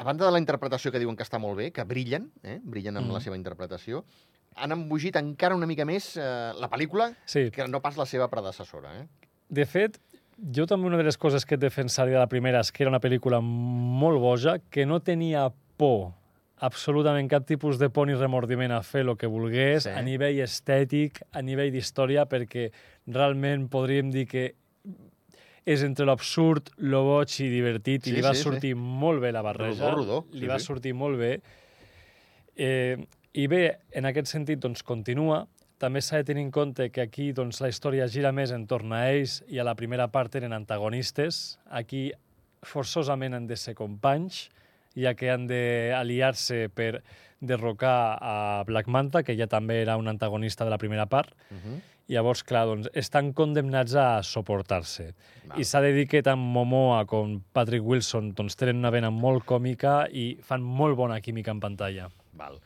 A 0.01 0.03
banda 0.03 0.25
de 0.25 0.31
la 0.33 0.39
interpretació 0.41 0.89
que 0.91 0.97
diuen 0.97 1.13
que 1.15 1.21
està 1.21 1.37
molt 1.37 1.59
bé, 1.59 1.67
que 1.71 1.83
brillen, 1.85 2.31
eh? 2.41 2.57
brillen 2.63 2.97
amb 2.97 3.05
Mhm. 3.05 3.13
la 3.13 3.19
seva 3.21 3.35
interpretació, 3.37 4.03
han 4.55 4.71
embogit 4.73 5.15
encara 5.15 5.53
una 5.55 5.67
mica 5.67 5.85
més 5.85 6.17
uh, 6.17 6.53
la 6.59 6.67
pel·lícula 6.69 7.13
Sí, 7.25 7.51
que 7.51 7.67
no 7.67 7.81
pas 7.81 7.97
la 7.97 8.05
seva 8.05 8.27
predecessora. 8.29 8.95
Eh? 9.01 9.07
de 9.51 9.65
fet, 9.65 9.99
jo 10.55 10.65
també 10.65 10.87
una 10.87 10.97
de 10.97 11.03
les 11.03 11.17
coses 11.17 11.45
que 11.45 11.57
defensaria 11.57 12.13
de 12.15 12.19
la 12.19 12.27
primera 12.27 12.61
és 12.61 12.71
que 12.71 12.83
era 12.83 12.89
una 12.89 13.01
pel·lícula 13.01 13.41
molt 13.43 14.17
boja, 14.19 14.57
que 14.71 14.85
no 14.87 15.01
tenia 15.01 15.51
por 15.77 16.13
absolutament 16.57 17.29
cap 17.29 17.45
tipus 17.45 17.77
de 17.77 17.89
por 17.89 18.07
ni 18.07 18.13
remordiment 18.15 18.71
a 18.71 18.81
fer 18.81 19.01
el 19.01 19.15
que 19.17 19.27
volgués, 19.27 19.83
Sí. 19.83 19.89
a 19.89 20.01
nivell 20.01 20.39
estètic, 20.39 21.21
a 21.31 21.41
nivell 21.41 21.71
d'història, 21.71 22.25
perquè 22.25 22.71
realment 23.07 23.67
podríem 23.69 24.09
dir 24.09 24.25
que 24.27 24.55
és 25.65 25.83
entre 25.83 26.05
l'absurd, 26.05 26.71
lo 26.77 27.03
boig 27.05 27.33
i 27.43 27.49
divertit, 27.51 28.03
Sí, 28.05 28.11
i 28.11 28.13
li 28.15 28.21
va 28.21 28.33
sí, 28.33 28.41
sí. 28.41 28.49
sortir 28.49 28.75
molt 28.75 29.21
bé 29.21 29.31
la 29.31 29.41
barreja. 29.45 29.91
Rodó, 29.91 30.21
rodó, 30.21 30.25
Li 30.33 30.45
sí, 30.45 30.47
va 30.47 30.59
sí. 30.59 30.65
sortir 30.65 30.93
molt 30.93 31.19
bé. 31.19 31.41
Eh, 32.57 32.97
I 33.33 33.47
bé, 33.47 33.79
en 33.95 34.05
aquest 34.05 34.27
sentit, 34.27 34.59
doncs, 34.59 34.83
continua. 34.83 35.45
També 35.79 36.01
s'ha 36.01 36.17
de 36.17 36.25
tenir 36.27 36.43
en 36.43 36.51
compte 36.51 36.89
que 36.91 37.01
aquí 37.01 37.31
doncs, 37.31 37.61
la 37.61 37.69
història 37.71 38.07
gira 38.11 38.31
més 38.35 38.51
entorn 38.51 38.91
a 38.93 39.05
ells 39.09 39.39
i 39.47 39.57
a 39.57 39.63
la 39.63 39.73
primera 39.75 40.09
part 40.11 40.35
eren 40.35 40.53
antagonistes. 40.53 41.57
Aquí 41.69 42.11
forçosament 42.61 43.33
han 43.33 43.47
de 43.47 43.55
ser 43.57 43.73
companys, 43.73 44.49
ja 44.93 45.15
que 45.15 45.31
han 45.31 45.47
d'aliar-se 45.47 46.67
per 46.75 47.01
derrocar 47.39 48.17
a 48.21 48.63
Black 48.67 48.87
Manta, 48.91 49.23
que 49.23 49.33
ja 49.37 49.47
també 49.49 49.79
era 49.81 49.95
un 49.97 50.07
antagonista 50.11 50.65
de 50.65 50.69
la 50.69 50.77
primera 50.77 51.07
part. 51.07 51.33
Uh 51.49 51.57
-huh. 51.57 51.79
Llavors, 52.11 52.41
clar, 52.43 52.65
doncs, 52.67 52.89
estan 52.97 53.31
condemnats 53.37 53.93
a 53.95 54.21
suportar-se. 54.25 55.11
I 55.55 55.65
s'ha 55.67 55.81
de 55.83 55.91
dir 55.95 56.07
que 56.11 56.23
tant 56.25 56.39
Momoa 56.39 57.03
com 57.07 57.37
Patrick 57.53 57.85
Wilson 57.85 58.33
doncs, 58.35 58.57
tenen 58.59 58.81
una 58.81 58.91
vena 58.91 59.11
molt 59.13 59.45
còmica 59.47 60.07
i 60.11 60.33
fan 60.43 60.63
molt 60.63 60.97
bona 60.99 61.21
química 61.21 61.53
en 61.53 61.61
pantalla. 61.63 62.09
Val. 62.33 62.57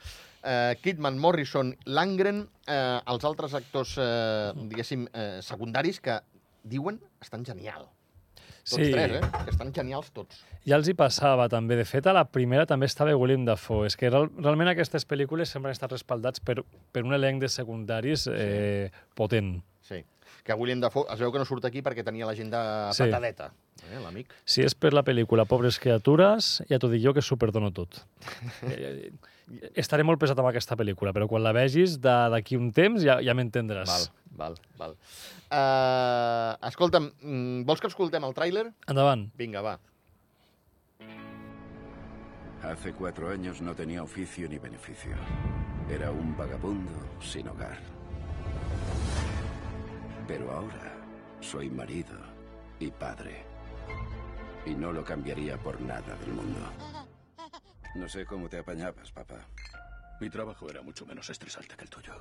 Uh, 0.46 0.78
Kidman, 0.82 1.18
Morrison, 1.18 1.74
Langren, 1.86 2.44
uh, 2.70 3.02
els 3.12 3.26
altres 3.26 3.56
actors, 3.58 3.96
uh, 3.98 4.54
diguéssim, 4.70 5.08
uh, 5.10 5.42
secundaris 5.46 6.00
que 6.00 6.20
diuen 6.64 7.00
estan 7.22 7.46
genial. 7.46 7.90
Tots 8.66 8.82
Sí. 8.82 8.92
tres, 8.92 9.12
eh? 9.22 9.22
Que 9.46 9.52
estan 9.52 9.72
genials 9.74 10.10
tots. 10.12 10.40
Ja 10.66 10.76
els 10.80 10.88
hi 10.90 10.94
passava 10.98 11.48
també. 11.48 11.76
De 11.78 11.86
fet, 11.86 12.08
a 12.08 12.14
la 12.14 12.24
primera 12.26 12.66
també 12.66 12.88
estava 12.88 13.14
William 13.16 13.46
Dafoe. 13.46 13.86
És 13.86 13.96
que 13.96 14.10
real, 14.10 14.32
realment 14.42 14.68
aquestes 14.72 15.06
pel·lícules 15.08 15.46
sempre 15.54 15.70
han 15.70 15.76
estat 15.78 15.92
respaldats 15.92 16.40
per, 16.40 16.64
per 16.92 17.04
un 17.06 17.14
elenc 17.14 17.42
de 17.42 17.48
secundaris 17.50 18.26
eh, 18.32 18.90
potent. 19.14 19.62
Sí. 19.86 20.04
Que 20.44 20.54
William 20.58 20.80
Dafoe 20.82 21.06
es 21.14 21.20
veu 21.20 21.32
que 21.32 21.38
no 21.42 21.46
surt 21.46 21.66
aquí 21.66 21.82
perquè 21.86 22.04
tenia 22.04 22.26
l'agenda 22.26 22.92
Sí. 22.94 23.04
petadeta, 23.04 23.52
eh, 23.92 24.00
l'amic. 24.02 24.34
Si 24.46 24.62
és 24.66 24.74
per 24.74 24.94
la 24.94 25.04
pel·lícula 25.04 25.46
Pobres 25.46 25.78
criatures, 25.80 26.64
ja 26.70 26.80
t'ho 26.80 26.90
dic 26.90 27.04
jo 27.04 27.14
que 27.14 27.22
s'ho 27.22 27.38
perdono 27.38 27.72
tot. 27.72 28.02
Eh, 28.64 29.10
eh, 29.12 29.12
Estaré 29.78 30.02
molt 30.04 30.18
pesat 30.20 30.40
amb 30.42 30.48
aquesta 30.50 30.74
pel·lícula, 30.76 31.12
però 31.14 31.28
quan 31.30 31.44
la 31.44 31.52
vegis 31.54 32.00
d'aquí 32.02 32.58
un 32.58 32.72
temps 32.74 33.04
ja, 33.06 33.20
ja 33.22 33.36
m'entendràs. 33.38 34.10
Val, 34.36 34.58
val. 34.78 34.96
Uh, 35.48 36.68
escolta'm, 36.68 37.10
mm, 37.22 37.66
vols 37.68 37.82
que 37.82 37.88
escoltem 37.88 38.24
el 38.28 38.36
tràiler? 38.36 38.66
Endavant. 38.92 39.30
Vinga, 39.40 39.62
va. 39.64 39.80
Hace 42.64 42.94
cuatro 42.94 43.30
años 43.30 43.62
no 43.62 43.76
tenía 43.76 44.04
oficio 44.04 44.50
ni 44.50 44.58
beneficio. 44.58 45.16
Era 45.90 46.10
un 46.12 46.36
vagabundo 46.36 46.92
sin 47.22 47.48
hogar. 47.48 47.78
Pero 50.28 50.52
ahora 50.52 50.94
soy 51.40 51.70
marido 51.70 52.18
y 52.80 52.90
padre. 52.90 53.44
Y 54.66 54.74
no 54.74 54.92
lo 54.92 55.04
cambiaría 55.04 55.58
por 55.58 55.80
nada 55.80 56.16
del 56.22 56.34
mundo. 56.34 56.60
No 57.94 58.10
sé 58.10 58.26
cómo 58.26 58.50
te 58.50 58.58
apañabas, 58.58 59.12
papá. 59.12 59.46
Mi 60.20 60.30
trabajo 60.30 60.70
era 60.70 60.82
mucho 60.82 61.06
menos 61.06 61.30
estresante 61.30 61.76
que 61.76 61.84
el 61.84 61.90
tuyo. 61.90 62.14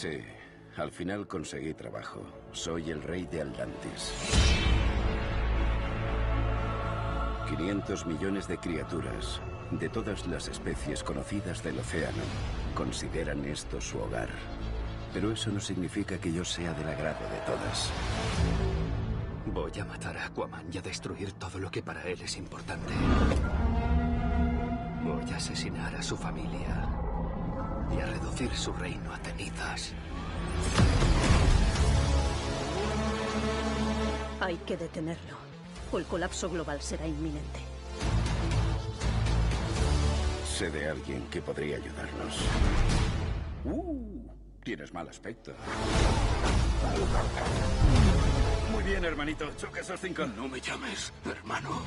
Sí, 0.00 0.18
al 0.78 0.90
final 0.90 1.28
conseguí 1.28 1.74
trabajo. 1.74 2.22
Soy 2.52 2.90
el 2.90 3.02
rey 3.02 3.26
de 3.26 3.42
Atlantis. 3.42 4.14
500 7.46 8.06
millones 8.06 8.48
de 8.48 8.56
criaturas, 8.56 9.42
de 9.72 9.90
todas 9.90 10.26
las 10.26 10.48
especies 10.48 11.02
conocidas 11.02 11.62
del 11.62 11.80
océano, 11.80 12.22
consideran 12.74 13.44
esto 13.44 13.78
su 13.78 13.98
hogar. 13.98 14.30
Pero 15.12 15.32
eso 15.32 15.50
no 15.50 15.60
significa 15.60 16.16
que 16.16 16.32
yo 16.32 16.46
sea 16.46 16.72
del 16.72 16.88
agrado 16.88 17.28
de 17.28 17.40
todas. 17.44 17.90
Voy 19.52 19.78
a 19.78 19.84
matar 19.84 20.16
a 20.16 20.24
Aquaman 20.24 20.64
y 20.72 20.78
a 20.78 20.80
destruir 20.80 21.32
todo 21.32 21.58
lo 21.58 21.70
que 21.70 21.82
para 21.82 22.02
él 22.04 22.22
es 22.22 22.38
importante. 22.38 22.94
Voy 25.04 25.30
a 25.30 25.36
asesinar 25.36 25.94
a 25.94 26.02
su 26.02 26.16
familia. 26.16 26.89
Y 27.96 28.00
a 28.00 28.06
reducir 28.06 28.54
su 28.54 28.72
reino 28.72 29.12
a 29.12 29.18
cenizas. 29.18 29.92
Hay 34.40 34.56
que 34.58 34.76
detenerlo, 34.76 35.36
o 35.92 35.98
el 35.98 36.06
colapso 36.06 36.48
global 36.48 36.80
será 36.80 37.06
inminente. 37.06 37.60
Sé 40.46 40.70
de 40.70 40.88
alguien 40.88 41.26
que 41.30 41.40
podría 41.42 41.76
ayudarnos. 41.76 42.38
Uh, 43.64 44.26
tienes 44.62 44.92
mal 44.92 45.08
aspecto. 45.08 45.52
Muy 48.72 48.82
bien, 48.82 49.04
hermanito. 49.04 49.50
Choca 49.56 49.80
esos 49.80 50.00
cinco. 50.00 50.26
No 50.26 50.48
me 50.48 50.60
llames, 50.60 51.12
hermano. 51.24 51.82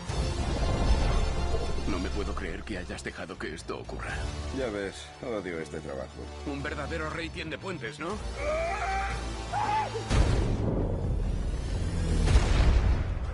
No 1.93 1.99
me 1.99 2.09
puedo 2.09 2.33
creer 2.33 2.63
que 2.63 2.79
hayas 2.79 3.03
dejado 3.03 3.37
que 3.37 3.53
esto 3.53 3.77
ocurra. 3.77 4.15
Ya 4.57 4.65
ves, 4.65 4.95
odio 5.21 5.59
este 5.59 5.79
trabajo. 5.79 6.25
Un 6.47 6.63
verdadero 6.63 7.07
rey 7.11 7.29
tiende 7.29 7.59
puentes, 7.59 7.99
¿no? 7.99 8.17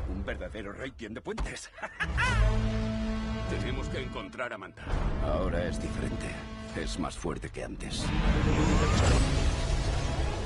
Un 0.09 0.25
verdadero 0.25 0.73
rey 0.73 0.91
tiende 0.91 1.21
puentes. 1.21 1.69
Tenemos 3.49 3.87
que 3.87 4.03
encontrar 4.03 4.51
a 4.51 4.57
Manta. 4.57 4.83
Ahora 5.23 5.65
es 5.65 5.81
diferente. 5.81 6.27
Es 6.75 6.99
más 6.99 7.17
fuerte 7.17 7.49
que 7.49 7.63
antes. 7.63 8.03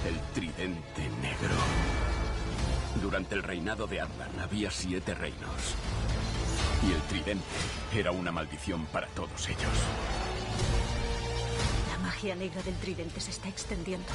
El 0.07 0.19
tridente 0.35 1.01
negro. 1.19 1.55
Durante 3.01 3.33
el 3.33 3.41
reinado 3.41 3.87
de 3.87 4.01
Atlan 4.01 4.39
había 4.39 4.69
siete 4.69 5.15
reinos. 5.15 5.75
Y 6.87 6.91
el 6.91 7.01
tridente 7.03 7.43
era 7.93 8.11
una 8.11 8.31
maldición 8.31 8.85
para 8.87 9.07
todos 9.07 9.47
ellos. 9.47 9.71
La 11.91 11.97
magia 11.99 12.35
negra 12.35 12.61
del 12.63 12.75
tridente 12.75 13.19
se 13.19 13.31
está 13.31 13.47
extendiendo. 13.49 14.07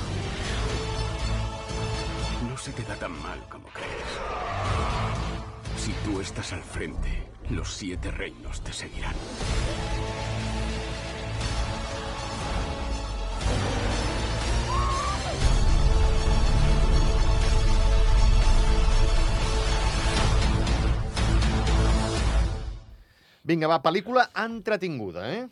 No 2.48 2.56
se 2.58 2.72
te 2.72 2.82
da 2.82 2.96
tan 2.96 3.12
mal 3.22 3.40
como 3.48 3.68
crees. 3.68 3.92
Si 5.78 5.92
tú 6.04 6.20
estás 6.20 6.52
al 6.52 6.62
frente, 6.62 7.28
los 7.50 7.72
siete 7.72 8.10
reinos 8.10 8.60
te 8.62 8.72
seguirán. 8.72 9.14
Vinga, 23.48 23.68
va, 23.70 23.78
pel·lícula 23.80 24.26
entretinguda, 24.36 25.22
eh? 25.32 25.46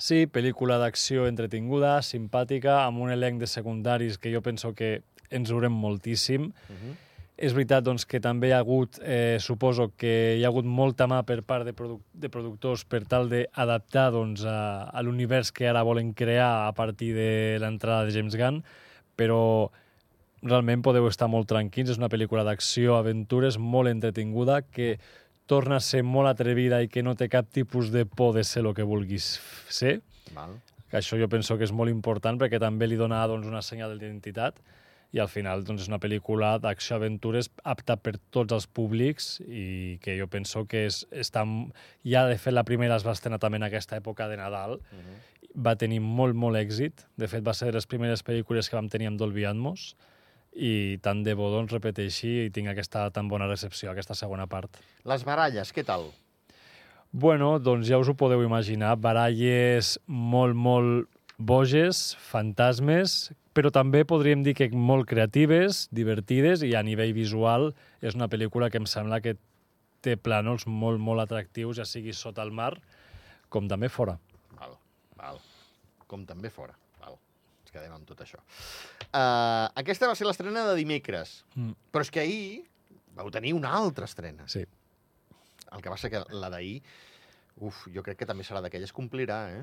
Sí, 0.00 0.22
pel·lícula 0.32 0.78
d'acció 0.80 1.26
entretinguda, 1.28 1.98
simpàtica, 2.00 2.78
amb 2.86 3.02
un 3.04 3.12
elenc 3.12 3.42
de 3.42 3.48
secundaris 3.50 4.16
que 4.18 4.32
jo 4.32 4.40
penso 4.40 4.70
que 4.72 5.02
ens 5.28 5.52
veurem 5.52 5.74
moltíssim. 5.76 6.46
Uh 6.48 6.78
-huh. 6.78 6.94
És 7.36 7.52
veritat 7.52 7.84
doncs, 7.84 8.06
que 8.06 8.20
també 8.20 8.48
hi 8.48 8.52
ha 8.52 8.60
hagut, 8.60 8.98
eh, 9.02 9.36
suposo 9.40 9.92
que 9.96 10.36
hi 10.38 10.44
ha 10.44 10.48
hagut 10.48 10.64
molta 10.64 11.06
mà 11.06 11.22
per 11.22 11.42
part 11.42 11.64
de, 11.66 11.72
produ 11.72 12.00
de 12.14 12.28
productors 12.30 12.84
per 12.84 13.04
tal 13.04 13.28
d'adaptar 13.28 14.10
doncs, 14.12 14.44
a, 14.44 14.84
a 14.84 15.02
l'univers 15.02 15.52
que 15.52 15.68
ara 15.68 15.82
volen 15.82 16.14
crear 16.14 16.68
a 16.68 16.72
partir 16.72 17.12
de 17.12 17.58
l'entrada 17.58 18.04
de 18.04 18.12
James 18.12 18.36
Gunn, 18.36 18.64
però 19.16 19.70
realment 20.42 20.82
podeu 20.82 21.06
estar 21.08 21.28
molt 21.28 21.48
tranquils. 21.48 21.90
És 21.90 21.98
una 21.98 22.08
pel·lícula 22.08 22.44
d'acció, 22.44 22.96
aventures, 22.96 23.58
molt 23.58 23.88
entretinguda, 23.88 24.62
que 24.62 24.98
torna 25.46 25.76
a 25.76 25.84
ser 25.84 26.02
molt 26.06 26.30
atrevida 26.30 26.80
i 26.82 26.88
que 26.88 27.02
no 27.04 27.14
té 27.18 27.28
cap 27.32 27.50
tipus 27.52 27.90
de 27.92 28.04
por 28.06 28.34
de 28.36 28.44
ser 28.44 28.64
el 28.64 28.72
que 28.74 28.86
vulguis 28.86 29.38
ser. 29.68 30.00
Val. 30.34 30.56
Que 30.90 31.00
això 31.00 31.18
jo 31.20 31.28
penso 31.28 31.58
que 31.58 31.66
és 31.66 31.74
molt 31.74 31.92
important 31.92 32.38
perquè 32.40 32.60
també 32.62 32.88
li 32.88 32.96
dona 33.00 33.24
doncs, 33.28 33.50
una 33.50 33.62
senyal 33.62 33.98
d'identitat 33.98 34.60
i 35.14 35.20
al 35.22 35.28
final 35.30 35.62
doncs, 35.66 35.84
és 35.84 35.90
una 35.90 36.00
pel·lícula 36.02 36.56
d'acció-aventures 36.62 37.50
apta 37.62 37.96
per 38.00 38.16
tots 38.34 38.54
els 38.56 38.66
públics 38.66 39.36
i 39.46 39.98
que 40.02 40.16
jo 40.18 40.26
penso 40.30 40.64
que 40.70 40.86
és, 40.88 41.04
està, 41.12 41.44
ja 42.02 42.24
de 42.26 42.38
fet 42.40 42.56
la 42.56 42.64
primera 42.66 42.96
es 42.98 43.06
va 43.06 43.14
estrenar 43.14 43.38
també 43.42 43.60
en 43.60 43.68
aquesta 43.68 44.00
època 44.00 44.26
de 44.30 44.40
Nadal, 44.40 44.80
uh 44.80 44.98
-huh. 44.98 45.20
va 45.54 45.76
tenir 45.76 46.00
molt, 46.00 46.34
molt 46.34 46.56
èxit. 46.56 47.06
De 47.16 47.28
fet, 47.28 47.46
va 47.46 47.54
ser 47.54 47.66
de 47.66 47.72
les 47.78 47.86
primeres 47.86 48.24
pel·lícules 48.24 48.68
que 48.68 48.76
vam 48.76 48.88
tenir 48.88 49.06
amb 49.06 49.18
Dolby 49.18 49.44
Atmos 49.44 49.94
i 50.54 50.98
tant 51.02 51.22
de 51.26 51.34
bo 51.34 51.50
doncs, 51.52 51.72
repeteixi 51.74 52.46
i 52.46 52.50
tinc 52.54 52.70
aquesta 52.70 53.08
tan 53.14 53.28
bona 53.28 53.48
recepció, 53.50 53.90
aquesta 53.90 54.14
segona 54.14 54.46
part. 54.46 54.78
Les 55.04 55.24
baralles, 55.26 55.72
què 55.74 55.84
tal? 55.86 56.08
Bueno, 57.10 57.58
doncs 57.62 57.86
ja 57.90 57.98
us 57.98 58.10
ho 58.10 58.16
podeu 58.18 58.42
imaginar, 58.42 58.96
baralles 58.98 59.98
molt, 60.06 60.54
molt 60.54 61.10
boges, 61.38 62.14
fantasmes, 62.30 63.32
però 63.54 63.70
també 63.74 64.02
podríem 64.06 64.42
dir 64.42 64.54
que 64.58 64.68
molt 64.74 65.06
creatives, 65.10 65.88
divertides 65.94 66.62
i 66.66 66.74
a 66.74 66.82
nivell 66.82 67.14
visual 67.14 67.72
és 68.02 68.18
una 68.18 68.30
pel·lícula 68.30 68.70
que 68.70 68.82
em 68.82 68.86
sembla 68.90 69.22
que 69.22 69.36
té 70.02 70.16
plànols 70.18 70.66
molt, 70.66 70.98
molt 71.00 71.22
atractius, 71.22 71.78
ja 71.78 71.86
sigui 71.88 72.12
sota 72.12 72.42
el 72.42 72.50
mar 72.50 72.74
com 73.48 73.70
també 73.70 73.88
fora. 73.88 74.18
Val, 74.58 74.74
val. 75.18 75.38
Com 76.10 76.26
també 76.26 76.50
fora. 76.50 76.74
Quedem 77.74 77.90
amb 77.96 78.06
tot 78.06 78.20
això. 78.22 78.38
Uh, 79.10 79.66
aquesta 79.80 80.06
va 80.06 80.14
ser 80.14 80.28
l'estrena 80.28 80.62
de 80.70 80.76
dimecres, 80.78 81.40
Mm. 81.58 81.72
però 81.92 82.02
és 82.06 82.10
que 82.14 82.20
ahir 82.22 82.62
vau 83.16 83.30
tenir 83.34 83.52
una 83.54 83.72
altra 83.74 84.06
estrena. 84.06 84.46
Sí. 84.48 84.62
El 85.74 85.82
que 85.82 85.90
passa 85.90 86.08
que 86.10 86.20
la 86.30 86.50
d'ahir, 86.50 86.80
uf, 87.58 87.86
jo 87.94 88.02
crec 88.06 88.18
que 88.22 88.26
també 88.30 88.44
serà 88.46 88.60
d'aquelles 88.62 88.92
que 88.92 88.96
complirà, 89.00 89.40
eh? 89.58 89.62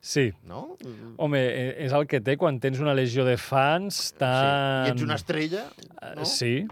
Sí. 0.00 0.32
No? 0.48 0.76
Home, 1.18 1.38
eh, 1.38 1.84
és 1.86 1.92
el 1.92 2.06
que 2.10 2.20
té 2.24 2.36
quan 2.40 2.58
tens 2.58 2.80
una 2.82 2.94
legió 2.94 3.24
de 3.26 3.36
fans 3.36 4.12
tan... 4.18 4.86
Sí. 4.86 4.90
I 4.90 4.94
ets 4.96 5.02
una 5.06 5.14
estrella, 5.18 5.66
Eh, 6.02 6.14
no? 6.16 6.24
Sí, 6.24 6.66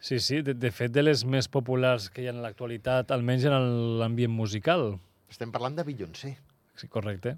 sí, 0.00 0.20
sí. 0.20 0.40
De, 0.42 0.54
de 0.54 0.70
fet, 0.70 0.92
de 0.92 1.02
les 1.02 1.24
més 1.24 1.48
populars 1.48 2.08
que 2.08 2.22
hi 2.22 2.28
ha 2.28 2.32
en 2.36 2.40
l'actualitat, 2.44 3.10
almenys 3.10 3.44
en 3.50 3.98
l'ambient 4.00 4.32
musical. 4.32 4.94
Estem 5.28 5.50
parlant 5.52 5.76
de 5.76 5.84
Beyoncé. 5.84 6.36
Sí, 6.76 6.88
correcte. 6.88 7.36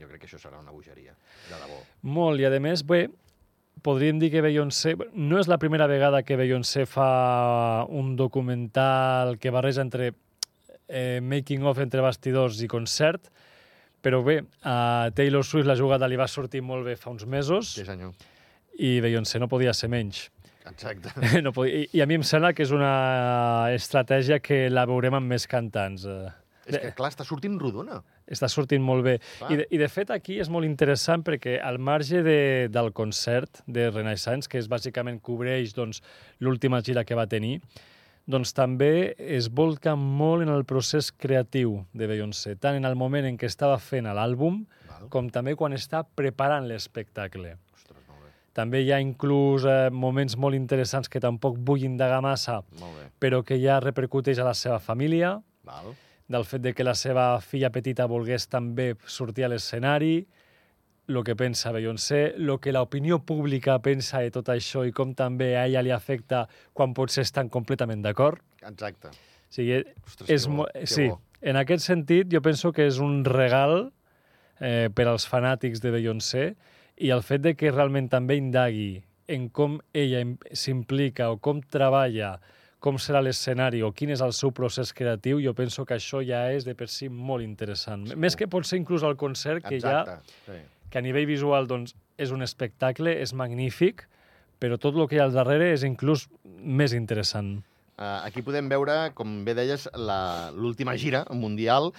Jo 0.00 0.08
crec 0.08 0.22
que 0.24 0.28
això 0.30 0.40
serà 0.40 0.58
una 0.60 0.72
bogeria, 0.72 1.12
de 1.50 1.58
debò. 1.60 1.80
Molt, 2.02 2.40
i 2.40 2.46
a 2.48 2.52
més, 2.60 2.82
bé, 2.86 3.04
podríem 3.84 4.18
dir 4.20 4.30
que 4.32 4.42
Beyoncé... 4.44 4.96
No 5.14 5.38
és 5.40 5.48
la 5.48 5.58
primera 5.60 5.86
vegada 5.90 6.22
que 6.24 6.36
Beyoncé 6.40 6.86
fa 6.88 7.84
un 7.88 8.14
documental 8.16 9.36
que 9.38 9.52
barreja 9.52 9.84
entre 9.84 10.12
eh, 10.88 11.20
making 11.22 11.64
of 11.68 11.78
entre 11.78 12.00
bastidors 12.04 12.60
i 12.64 12.68
concert, 12.68 13.28
però 14.00 14.22
bé, 14.24 14.40
a 14.64 15.10
Taylor 15.14 15.44
Swift 15.44 15.68
la 15.68 15.76
jugada 15.76 16.08
li 16.08 16.16
va 16.16 16.26
sortir 16.28 16.62
molt 16.64 16.86
bé 16.88 16.96
fa 16.96 17.10
uns 17.12 17.26
mesos 17.28 17.74
Sí, 17.76 17.84
senyor. 17.84 18.14
i 18.80 18.98
Beyoncé 19.04 19.38
no 19.38 19.48
podia 19.48 19.74
ser 19.76 19.90
menys. 19.92 20.30
Exacte. 20.70 21.12
No 21.44 21.52
podia, 21.56 21.82
i, 21.84 21.88
I 21.98 22.02
a 22.04 22.06
mi 22.08 22.16
em 22.18 22.24
sembla 22.24 22.52
que 22.56 22.64
és 22.64 22.72
una 22.72 23.68
estratègia 23.74 24.40
que 24.44 24.68
la 24.72 24.84
veurem 24.88 25.16
amb 25.20 25.28
més 25.32 25.46
cantants. 25.48 26.04
eh. 26.04 26.30
És 26.70 26.76
que, 26.78 26.92
clar, 26.94 27.08
està 27.10 27.24
sortint 27.26 27.56
rodona. 27.58 28.00
Està 28.30 28.48
sortint 28.48 28.82
molt 28.82 29.04
bé. 29.06 29.18
I 29.50 29.60
de, 29.60 29.68
I 29.74 29.80
de 29.82 29.88
fet 29.90 30.10
aquí 30.14 30.38
és 30.40 30.50
molt 30.52 30.68
interessant 30.68 31.24
perquè 31.26 31.58
al 31.62 31.80
marge 31.82 32.22
de, 32.26 32.68
del 32.72 32.92
concert 32.96 33.62
de 33.66 33.90
Renaissance, 33.90 34.48
que 34.48 34.60
és 34.60 34.68
bàsicament 34.70 35.20
cobreix 35.20 35.74
doncs, 35.76 36.02
l'última 36.40 36.80
gira 36.86 37.04
que 37.04 37.18
va 37.18 37.28
tenir, 37.30 37.58
doncs 38.30 38.52
també 38.54 39.14
es 39.18 39.48
volca 39.50 39.96
molt 39.96 40.44
en 40.44 40.52
el 40.52 40.64
procés 40.68 41.10
creatiu 41.10 41.80
de 41.92 42.06
Beyoncé, 42.06 42.54
tant 42.56 42.78
en 42.78 42.86
el 42.86 42.94
moment 42.94 43.26
en 43.26 43.38
què 43.40 43.48
estava 43.50 43.78
fent 43.82 44.06
l'àlbum, 44.06 44.62
com 45.10 45.30
també 45.32 45.56
quan 45.58 45.74
està 45.74 46.04
preparant 46.04 46.68
l'espectacle. 46.68 47.56
També 48.54 48.82
hi 48.82 48.90
ha 48.92 48.98
inclús 49.00 49.64
eh, 49.64 49.90
moments 49.94 50.34
molt 50.36 50.58
interessants 50.58 51.08
que 51.08 51.22
tampoc 51.22 51.56
vull 51.64 51.84
indagar 51.86 52.18
massa, 52.20 52.60
però 53.22 53.44
que 53.46 53.56
ja 53.62 53.78
repercuteix 53.80 54.40
a 54.42 54.48
la 54.50 54.54
seva 54.58 54.80
família, 54.82 55.36
Val. 55.64 55.94
Del 56.30 56.44
fet 56.46 56.62
de 56.62 56.72
que 56.74 56.84
la 56.86 56.94
seva 56.94 57.40
filla 57.42 57.72
petita 57.74 58.06
volgués 58.06 58.46
també 58.48 58.92
sortir 59.10 59.44
a 59.44 59.50
l'escenari, 59.50 60.20
el 61.10 61.24
que 61.26 61.34
pensa 61.34 61.72
Beyoncé, 61.74 62.36
el 62.38 62.52
que 62.62 62.70
l'opinió 62.70 63.18
pública 63.26 63.80
pensa 63.82 64.20
de 64.22 64.30
tot 64.30 64.46
això 64.52 64.84
i 64.86 64.92
com 64.94 65.10
també 65.18 65.56
a 65.58 65.64
ella 65.66 65.82
li 65.82 65.90
afecta 65.90 66.44
quan 66.72 66.94
potser 66.94 67.24
estan 67.26 67.48
completament 67.50 68.04
d'acord. 68.04 68.38
Exacte. 68.62 69.10
O 69.10 69.50
sigui, 69.50 69.80
Ostres, 70.06 70.30
és 70.30 70.46
bo, 70.46 70.68
sí, 70.86 71.08
bo. 71.10 71.18
en 71.42 71.58
aquest 71.58 71.82
sentit 71.88 72.30
jo 72.30 72.38
penso 72.46 72.70
que 72.72 72.86
és 72.86 73.00
un 73.02 73.24
regal 73.26 73.88
eh, 74.60 74.86
per 74.94 75.08
als 75.10 75.26
fanàtics 75.26 75.82
de 75.82 75.90
Beyoncé 75.96 76.44
i 77.02 77.10
el 77.10 77.24
fet 77.26 77.42
de 77.42 77.56
que 77.58 77.72
realment 77.74 78.06
també 78.12 78.36
indagui 78.38 79.00
en 79.26 79.48
com 79.50 79.80
ella 79.92 80.20
im- 80.22 80.36
s'implica 80.52 81.32
o 81.34 81.40
com 81.42 81.58
treballa, 81.62 82.36
com 82.80 82.96
serà 82.98 83.20
l'escenari 83.22 83.82
o 83.84 83.92
quin 83.92 84.10
és 84.10 84.20
el 84.24 84.32
seu 84.32 84.50
procés 84.56 84.92
creatiu, 84.96 85.38
jo 85.44 85.52
penso 85.54 85.84
que 85.84 85.94
això 85.98 86.22
ja 86.26 86.46
és 86.52 86.64
de 86.64 86.74
per 86.74 86.88
si 86.88 87.08
molt 87.12 87.44
interessant. 87.44 88.06
Més 88.16 88.36
que 88.36 88.48
pot 88.48 88.64
ser 88.64 88.78
inclús 88.80 89.02
el 89.04 89.16
concert, 89.20 89.62
que 89.66 89.76
Exacte. 89.76 90.16
ja 90.46 90.54
Sí. 90.54 90.60
que 90.90 90.98
a 90.98 91.02
nivell 91.02 91.26
visual 91.26 91.66
doncs, 91.68 91.94
és 92.18 92.30
un 92.32 92.42
espectacle, 92.42 93.20
és 93.22 93.32
magnífic, 93.34 94.08
però 94.58 94.78
tot 94.78 94.96
el 94.96 95.06
que 95.08 95.16
hi 95.16 95.18
ha 95.20 95.24
al 95.24 95.32
darrere 95.32 95.72
és 95.72 95.84
inclús 95.84 96.28
més 96.44 96.92
interessant. 96.92 97.62
Uh, 98.00 98.24
aquí 98.24 98.40
podem 98.42 98.66
veure, 98.68 99.12
com 99.14 99.44
bé 99.44 99.52
deies, 99.54 99.86
la- 99.94 100.50
l'última 100.56 100.96
gira 100.96 101.26
mundial 101.30 101.92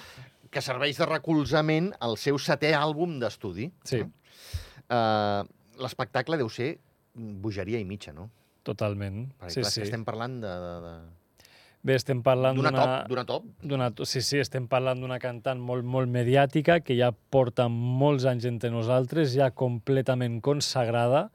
que 0.49 0.59
serveix 0.61 0.97
de 0.97 1.05
recolzament 1.05 1.93
al 1.99 2.17
seu 2.17 2.37
setè 2.41 2.73
àlbum 2.75 3.19
d'estudi. 3.21 3.71
Sí. 3.85 4.01
Uh, 4.89 5.45
L'espectacle 5.81 6.37
deu 6.37 6.49
ser 6.49 6.79
bogeria 7.15 7.79
i 7.79 7.85
mitja, 7.85 8.11
no? 8.13 8.29
Totalment. 8.67 9.25
Perquè, 9.39 9.55
sí, 9.55 9.63
clar, 9.63 9.73
sí. 9.73 9.83
estem 9.87 10.05
parlant 10.07 10.37
de... 10.43 10.53
de, 10.65 10.77
de... 10.85 10.93
Bé, 11.81 11.95
estem 11.97 12.19
parlant 12.21 12.59
D'una 12.59 12.69
d'una... 12.69 12.81
top, 13.25 13.45
d'una 13.65 13.87
top. 13.89 14.05
Sí, 14.05 14.21
sí, 14.21 14.37
estem 14.37 14.67
parlant 14.69 14.99
d'una 15.01 15.17
cantant 15.21 15.57
molt, 15.57 15.81
molt 15.81 16.11
mediàtica 16.13 16.77
que 16.85 16.93
ja 16.99 17.09
porta 17.33 17.65
molts 17.73 18.27
anys 18.29 18.45
entre 18.45 18.69
nosaltres, 18.69 19.33
ja 19.33 19.49
completament 19.49 20.37
consagrada 20.45 21.31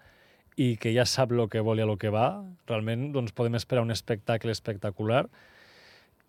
i 0.57 0.77
que 0.81 0.95
ja 0.95 1.05
sap 1.05 1.35
el 1.35 1.49
que 1.51 1.65
vol 1.67 1.83
i 1.83 1.89
lo 1.89 1.99
que 1.99 2.15
va. 2.15 2.45
Realment 2.71 3.11
doncs, 3.17 3.35
podem 3.35 3.59
esperar 3.59 3.83
un 3.83 3.91
espectacle 3.91 4.55
espectacular. 4.55 5.27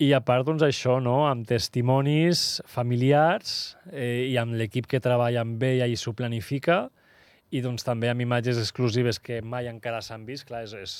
I 0.03 0.11
a 0.13 0.19
part, 0.21 0.45
doncs, 0.45 0.65
això, 0.65 0.97
no? 1.01 1.23
amb 1.29 1.47
testimonis 1.49 2.59
familiars 2.69 3.77
eh, 3.89 4.27
i 4.29 4.35
amb 4.37 4.57
l'equip 4.57 4.89
que 4.89 5.01
treballa 5.01 5.45
amb 5.45 5.63
ella 5.63 5.87
i 5.89 5.95
s'ho 5.97 6.13
planifica, 6.17 6.87
i 7.51 7.61
doncs, 7.63 7.85
també 7.87 8.09
amb 8.11 8.23
imatges 8.25 8.59
exclusives 8.59 9.19
que 9.23 9.41
mai 9.41 9.69
encara 9.71 10.01
s'han 10.03 10.25
vist. 10.27 10.47
Clar, 10.47 10.63
és, 10.67 10.73
és, 10.75 10.95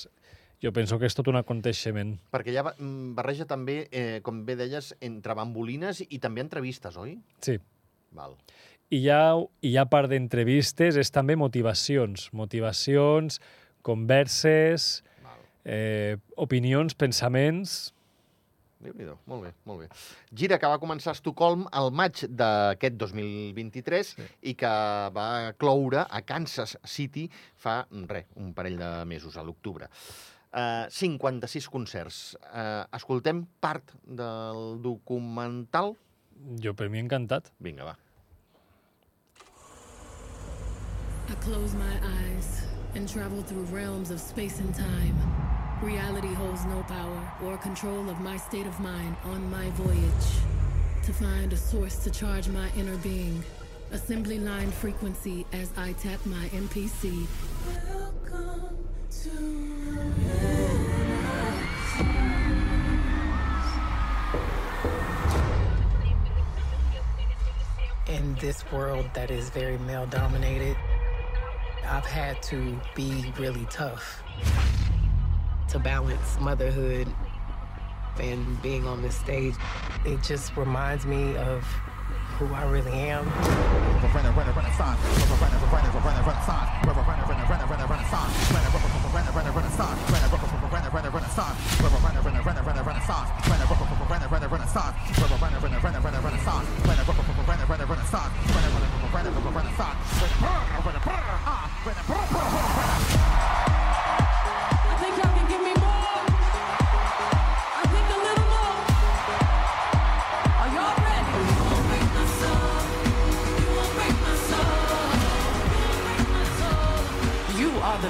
jo 0.64 0.72
penso 0.74 0.98
que 0.98 1.08
és 1.08 1.16
tot 1.16 1.28
un 1.30 1.38
aconteixement. 1.40 2.14
Perquè 2.34 2.54
ja 2.54 2.64
mm, 2.70 3.12
barreja 3.18 3.46
també, 3.48 3.82
eh, 3.92 4.20
com 4.24 4.44
bé 4.46 4.56
deies, 4.58 4.94
entre 5.04 5.36
bambolines 5.38 6.02
i 6.08 6.20
també 6.22 6.44
entrevistes, 6.44 6.96
oi? 6.98 7.18
Sí. 7.44 7.58
Val. 8.16 8.38
I 8.88 9.02
hi 9.02 9.10
ha, 9.12 9.36
i 9.60 9.74
hi 9.74 9.76
ha 9.76 9.84
part 9.90 10.08
d'entrevistes, 10.08 10.96
és 10.96 11.12
també 11.12 11.36
motivacions. 11.36 12.30
Motivacions, 12.32 13.36
converses, 13.84 14.90
Val. 15.26 15.46
eh, 15.64 16.16
opinions, 16.36 16.96
pensaments... 16.96 17.78
déu 18.84 18.94
nhi 18.94 19.06
molt 19.26 19.44
bé, 19.44 19.52
molt 19.66 19.82
bé. 19.82 19.88
Gira 20.40 20.58
que 20.60 20.70
va 20.70 20.78
començar 20.78 21.12
a 21.12 21.18
Estocolm 21.18 21.66
al 21.72 21.90
maig 21.90 22.24
d'aquest 22.30 22.98
2023 23.00 24.12
sí. 24.14 24.26
i 24.50 24.54
que 24.58 24.72
va 25.14 25.28
cloure 25.58 26.04
a 26.04 26.22
Kansas 26.26 26.76
City 26.84 27.26
fa, 27.56 27.80
res, 28.10 28.28
un 28.36 28.52
parell 28.54 28.78
de 28.78 28.90
mesos, 29.10 29.36
a 29.36 29.46
l'octubre. 29.46 29.90
Uh, 30.48 30.86
56 30.88 31.68
concerts. 31.68 32.20
Uh, 32.48 32.86
escoltem 32.96 33.44
part 33.60 33.92
del 34.06 34.78
documental? 34.84 35.96
Jo, 36.62 36.72
per 36.72 36.88
mi, 36.88 37.02
encantat. 37.02 37.50
Vinga, 37.60 37.90
va. 37.90 37.96
I 41.28 41.34
close 41.44 41.74
my 41.74 41.94
eyes 42.00 42.64
and 42.94 43.06
travel 43.06 43.42
through 43.42 43.64
realms 43.64 44.10
of 44.10 44.20
space 44.20 44.60
and 44.60 44.74
time. 44.74 45.47
Reality 45.82 46.34
holds 46.34 46.64
no 46.64 46.82
power 46.82 47.32
or 47.44 47.56
control 47.56 48.10
of 48.10 48.20
my 48.20 48.36
state 48.36 48.66
of 48.66 48.80
mind 48.80 49.14
on 49.24 49.48
my 49.48 49.70
voyage. 49.70 50.28
To 51.04 51.12
find 51.12 51.52
a 51.52 51.56
source 51.56 51.98
to 51.98 52.10
charge 52.10 52.48
my 52.48 52.68
inner 52.76 52.96
being. 52.96 53.44
Assembly 53.92 54.40
line 54.40 54.72
frequency 54.72 55.46
as 55.52 55.70
I 55.76 55.92
tap 55.92 56.18
my 56.26 56.48
MPC. 56.48 57.26
Welcome 57.94 58.76
to 59.22 59.58
in 68.08 68.34
this 68.36 68.64
world 68.72 69.06
that 69.14 69.30
is 69.30 69.48
very 69.50 69.78
male 69.78 70.06
dominated, 70.06 70.76
I've 71.84 72.06
had 72.06 72.42
to 72.44 72.80
be 72.96 73.32
really 73.38 73.66
tough 73.70 74.22
to 75.68 75.78
balance 75.78 76.40
motherhood 76.40 77.06
and 78.20 78.62
being 78.62 78.86
on 78.86 79.02
this 79.02 79.16
stage. 79.16 79.54
It 80.04 80.22
just 80.22 80.56
reminds 80.56 81.06
me 81.06 81.36
of 81.36 81.62
who 82.38 82.46
I 82.54 82.64
really 82.70 82.92
am. 82.92 83.26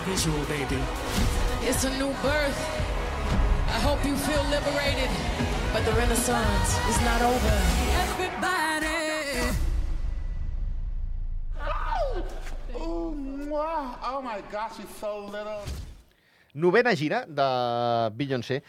Visual, 0.08 0.40
baby. 0.48 0.80
It's 1.68 1.84
a 1.84 1.92
new 2.00 2.12
birth. 2.24 2.60
I 3.68 3.78
hope 3.84 4.00
you 4.08 4.16
feel 4.16 4.42
liberated, 4.48 5.10
but 5.72 5.84
the 5.84 5.92
renaissance 5.92 6.70
is 6.88 6.98
not 7.04 7.20
over. 7.20 7.56
Everybody. 8.04 9.00
Oh, 12.74 13.98
oh 14.10 14.20
my 14.22 14.40
gosh, 14.50 14.76
she's 14.76 14.92
so 14.98 15.26
little. 15.26 15.60
Novena 16.54 16.94
gira 16.96 17.26
de 17.26 17.48
Beyoncé. 18.16 18.62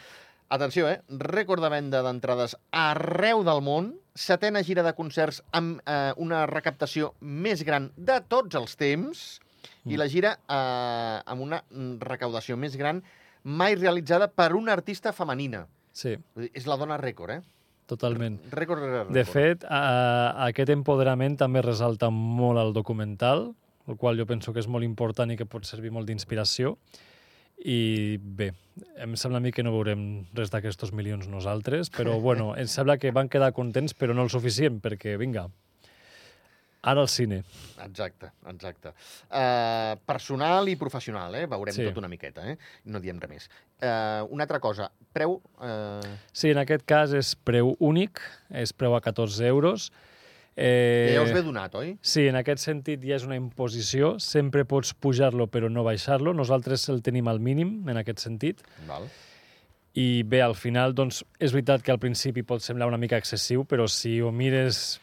Atenció, 0.50 0.90
eh? 0.90 1.02
Rècord 1.08 1.62
de 1.64 1.70
venda 1.70 2.02
d'entrades 2.04 2.58
arreu 2.74 3.46
del 3.48 3.62
món. 3.64 3.94
Setena 4.16 4.64
gira 4.66 4.84
de 4.84 4.96
concerts 4.98 5.44
amb 5.56 5.80
eh, 5.86 6.12
una 6.18 6.44
recaptació 6.50 7.14
més 7.22 7.64
gran 7.64 7.94
de 7.96 8.20
tots 8.28 8.60
els 8.60 8.76
temps. 8.76 9.40
I 9.88 9.98
la 9.98 10.10
gira 10.12 10.34
eh, 10.36 11.22
amb 11.26 11.46
una 11.46 11.62
mm, 11.64 12.02
recaudació 12.04 12.58
més 12.60 12.76
gran 12.78 13.00
mai 13.44 13.78
realitzada 13.80 14.28
per 14.28 14.52
una 14.58 14.74
artista 14.76 15.14
femenina. 15.16 15.66
Sí, 15.96 16.18
És 16.54 16.68
la 16.68 16.78
dona 16.78 17.00
rècord, 17.00 17.40
eh? 17.40 17.60
totalment. 17.90 18.38
Rècord, 18.54 18.84
rècord. 18.86 19.14
De 19.16 19.24
fet, 19.26 19.66
a, 19.66 20.46
aquest 20.46 20.70
empoderament 20.74 21.40
també 21.40 21.64
resalta 21.66 22.12
molt 22.14 22.62
el 22.62 22.74
documental, 22.76 23.50
el 23.90 23.98
qual 23.98 24.20
jo 24.20 24.28
penso 24.30 24.54
que 24.54 24.62
és 24.62 24.70
molt 24.70 24.86
important 24.86 25.34
i 25.34 25.38
que 25.40 25.48
pot 25.50 25.66
servir 25.66 25.92
molt 25.96 26.10
d'inspiració. 26.10 26.76
I 27.60 28.20
bé, 28.22 28.54
em 29.04 29.16
sembla 29.20 29.42
a 29.42 29.44
mi 29.44 29.52
que 29.52 29.66
no 29.66 29.74
veurem 29.74 30.04
res 30.38 30.54
d'aquests 30.54 30.94
milions 30.96 31.28
nosaltres, 31.28 31.90
però 31.92 32.20
bueno, 32.28 32.54
em 32.56 32.70
sembla 32.72 33.00
que 33.02 33.12
van 33.16 33.32
quedar 33.32 33.52
contents, 33.58 33.98
però 33.98 34.16
no 34.16 34.28
el 34.28 34.32
suficient, 34.32 34.80
perquè, 34.84 35.18
vinga, 35.20 35.50
ara 36.82 37.02
al 37.02 37.10
cine. 37.12 37.42
Exacte, 37.84 38.32
exacte. 38.48 38.94
Uh, 39.30 39.98
personal 40.08 40.70
i 40.72 40.76
professional, 40.80 41.36
eh? 41.36 41.46
Veurem 41.52 41.76
Sí. 41.76 41.84
tot 41.86 41.98
una 41.98 42.08
miqueta, 42.08 42.46
eh? 42.52 42.58
No 42.86 43.00
diem 43.00 43.20
res 43.20 43.30
més. 43.30 43.50
Uh, 43.82 44.26
una 44.32 44.44
altra 44.44 44.60
cosa, 44.60 44.90
preu... 45.14 45.42
Uh, 45.60 46.00
Sí, 46.32 46.50
en 46.52 46.58
aquest 46.62 46.86
cas 46.86 47.12
és 47.14 47.34
preu 47.36 47.76
únic, 47.80 48.20
és 48.52 48.72
preu 48.74 48.96
a 48.96 49.02
14 49.02 49.46
euros. 49.48 49.92
Eh, 50.60 51.14
ja 51.16 51.22
us 51.24 51.32
ve 51.32 51.42
donat, 51.42 51.76
oi? 51.80 51.94
Sí, 52.04 52.26
en 52.28 52.36
aquest 52.36 52.60
sentit 52.66 53.00
ja 53.08 53.16
és 53.16 53.24
una 53.24 53.38
imposició, 53.40 54.18
sempre 54.20 54.66
pots 54.68 54.92
pujar-lo 54.94 55.46
però 55.48 55.70
no 55.72 55.86
baixar-lo, 55.88 56.34
nosaltres 56.36 56.90
el 56.92 57.00
tenim 57.06 57.30
al 57.32 57.40
mínim 57.40 57.88
en 57.88 57.96
aquest 58.02 58.20
sentit, 58.20 58.60
Val. 58.88 59.06
i 59.96 60.24
bé, 60.28 60.42
al 60.44 60.56
final, 60.60 60.92
doncs, 60.98 61.22
és 61.40 61.54
veritat 61.56 61.82
que 61.86 61.94
al 61.94 62.00
principi 62.02 62.44
pot 62.44 62.60
semblar 62.66 62.90
una 62.92 63.00
mica 63.00 63.16
excessiu, 63.16 63.64
però 63.64 63.88
si 63.88 64.18
ho 64.20 64.34
mires... 64.36 65.00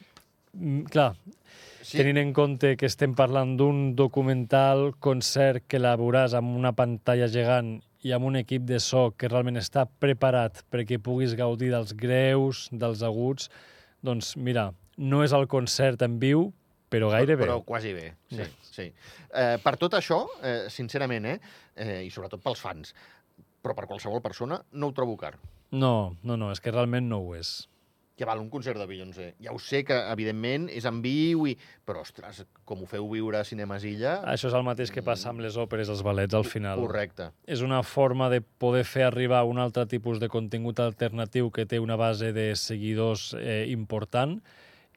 mm, 0.53 0.91
Clar, 0.93 1.15
Sí. 1.87 2.01
tenint 2.01 2.19
en 2.19 2.33
compte 2.35 2.73
que 2.75 2.89
estem 2.89 3.13
parlant 3.15 3.53
d'un 3.59 3.93
documental, 3.95 4.89
concert 4.99 5.69
que 5.71 5.79
elaboràs 5.79 6.35
amb 6.35 6.57
una 6.59 6.73
pantalla 6.75 7.29
gegant 7.31 7.77
i 8.03 8.11
amb 8.17 8.27
un 8.27 8.39
equip 8.41 8.65
de 8.67 8.81
so 8.83 9.13
que 9.15 9.31
realment 9.31 9.61
està 9.61 9.85
preparat 10.03 10.65
perquè 10.73 10.99
puguis 10.99 11.37
gaudir 11.39 11.71
dels 11.71 11.95
greus, 11.95 12.65
dels 12.73 13.05
aguts, 13.07 13.47
doncs 14.03 14.33
mira, 14.35 14.73
no 14.99 15.23
és 15.23 15.35
el 15.37 15.47
concert 15.53 16.03
en 16.03 16.19
viu, 16.19 16.49
però 16.91 17.13
gairebé. 17.15 17.47
Però 17.47 17.61
quasi 17.67 17.95
bé, 17.95 18.09
sí. 18.33 18.41
Ja. 18.41 18.49
sí. 18.67 18.89
Eh, 19.31 19.55
per 19.63 19.77
tot 19.79 19.95
això, 19.95 20.25
eh, 20.43 20.67
sincerament, 20.73 21.31
eh, 21.31 21.39
eh, 21.77 22.03
i 22.09 22.11
sobretot 22.11 22.43
pels 22.43 22.67
fans, 22.67 22.97
però 23.63 23.79
per 23.79 23.87
qualsevol 23.87 24.23
persona, 24.27 24.59
no 24.73 24.91
ho 24.91 24.97
trobo 24.97 25.15
car. 25.23 25.37
No, 25.71 26.17
no, 26.27 26.35
no, 26.35 26.51
és 26.51 26.63
que 26.63 26.75
realment 26.75 27.07
no 27.11 27.23
ho 27.23 27.35
és. 27.39 27.61
Que 28.17 28.25
val 28.25 28.41
un 28.41 28.49
concert 28.49 28.81
de 28.81 28.87
Beyoncé. 28.89 29.27
Ja 29.45 29.53
ho 29.53 29.59
sé 29.61 29.83
que, 29.85 29.97
evidentment, 30.09 30.71
és 30.73 30.87
en 30.89 31.03
viu, 31.05 31.43
i... 31.51 31.53
però, 31.85 32.01
ostres, 32.01 32.47
com 32.65 32.81
ho 32.81 32.89
feu 32.89 33.05
viure 33.11 33.37
a 33.37 33.45
Cinemes 33.45 33.85
Illa... 33.85 34.15
Això 34.33 34.49
és 34.49 34.57
el 34.57 34.65
mateix 34.65 34.93
que 34.95 35.05
passa 35.05 35.29
amb 35.29 35.45
les 35.45 35.59
òperes, 35.61 35.91
els 35.93 36.01
ballets, 36.07 36.33
al 36.35 36.49
final. 36.49 36.81
Correcte. 36.81 37.29
És 37.45 37.61
una 37.67 37.83
forma 37.85 38.31
de 38.33 38.41
poder 38.41 38.87
fer 38.89 39.05
arribar 39.11 39.43
un 39.45 39.61
altre 39.61 39.85
tipus 39.91 40.23
de 40.23 40.31
contingut 40.33 40.81
alternatiu 40.81 41.53
que 41.53 41.69
té 41.69 41.83
una 41.83 42.01
base 42.01 42.33
de 42.33 42.49
seguidors 42.57 43.35
eh, 43.37 43.67
important 43.69 44.39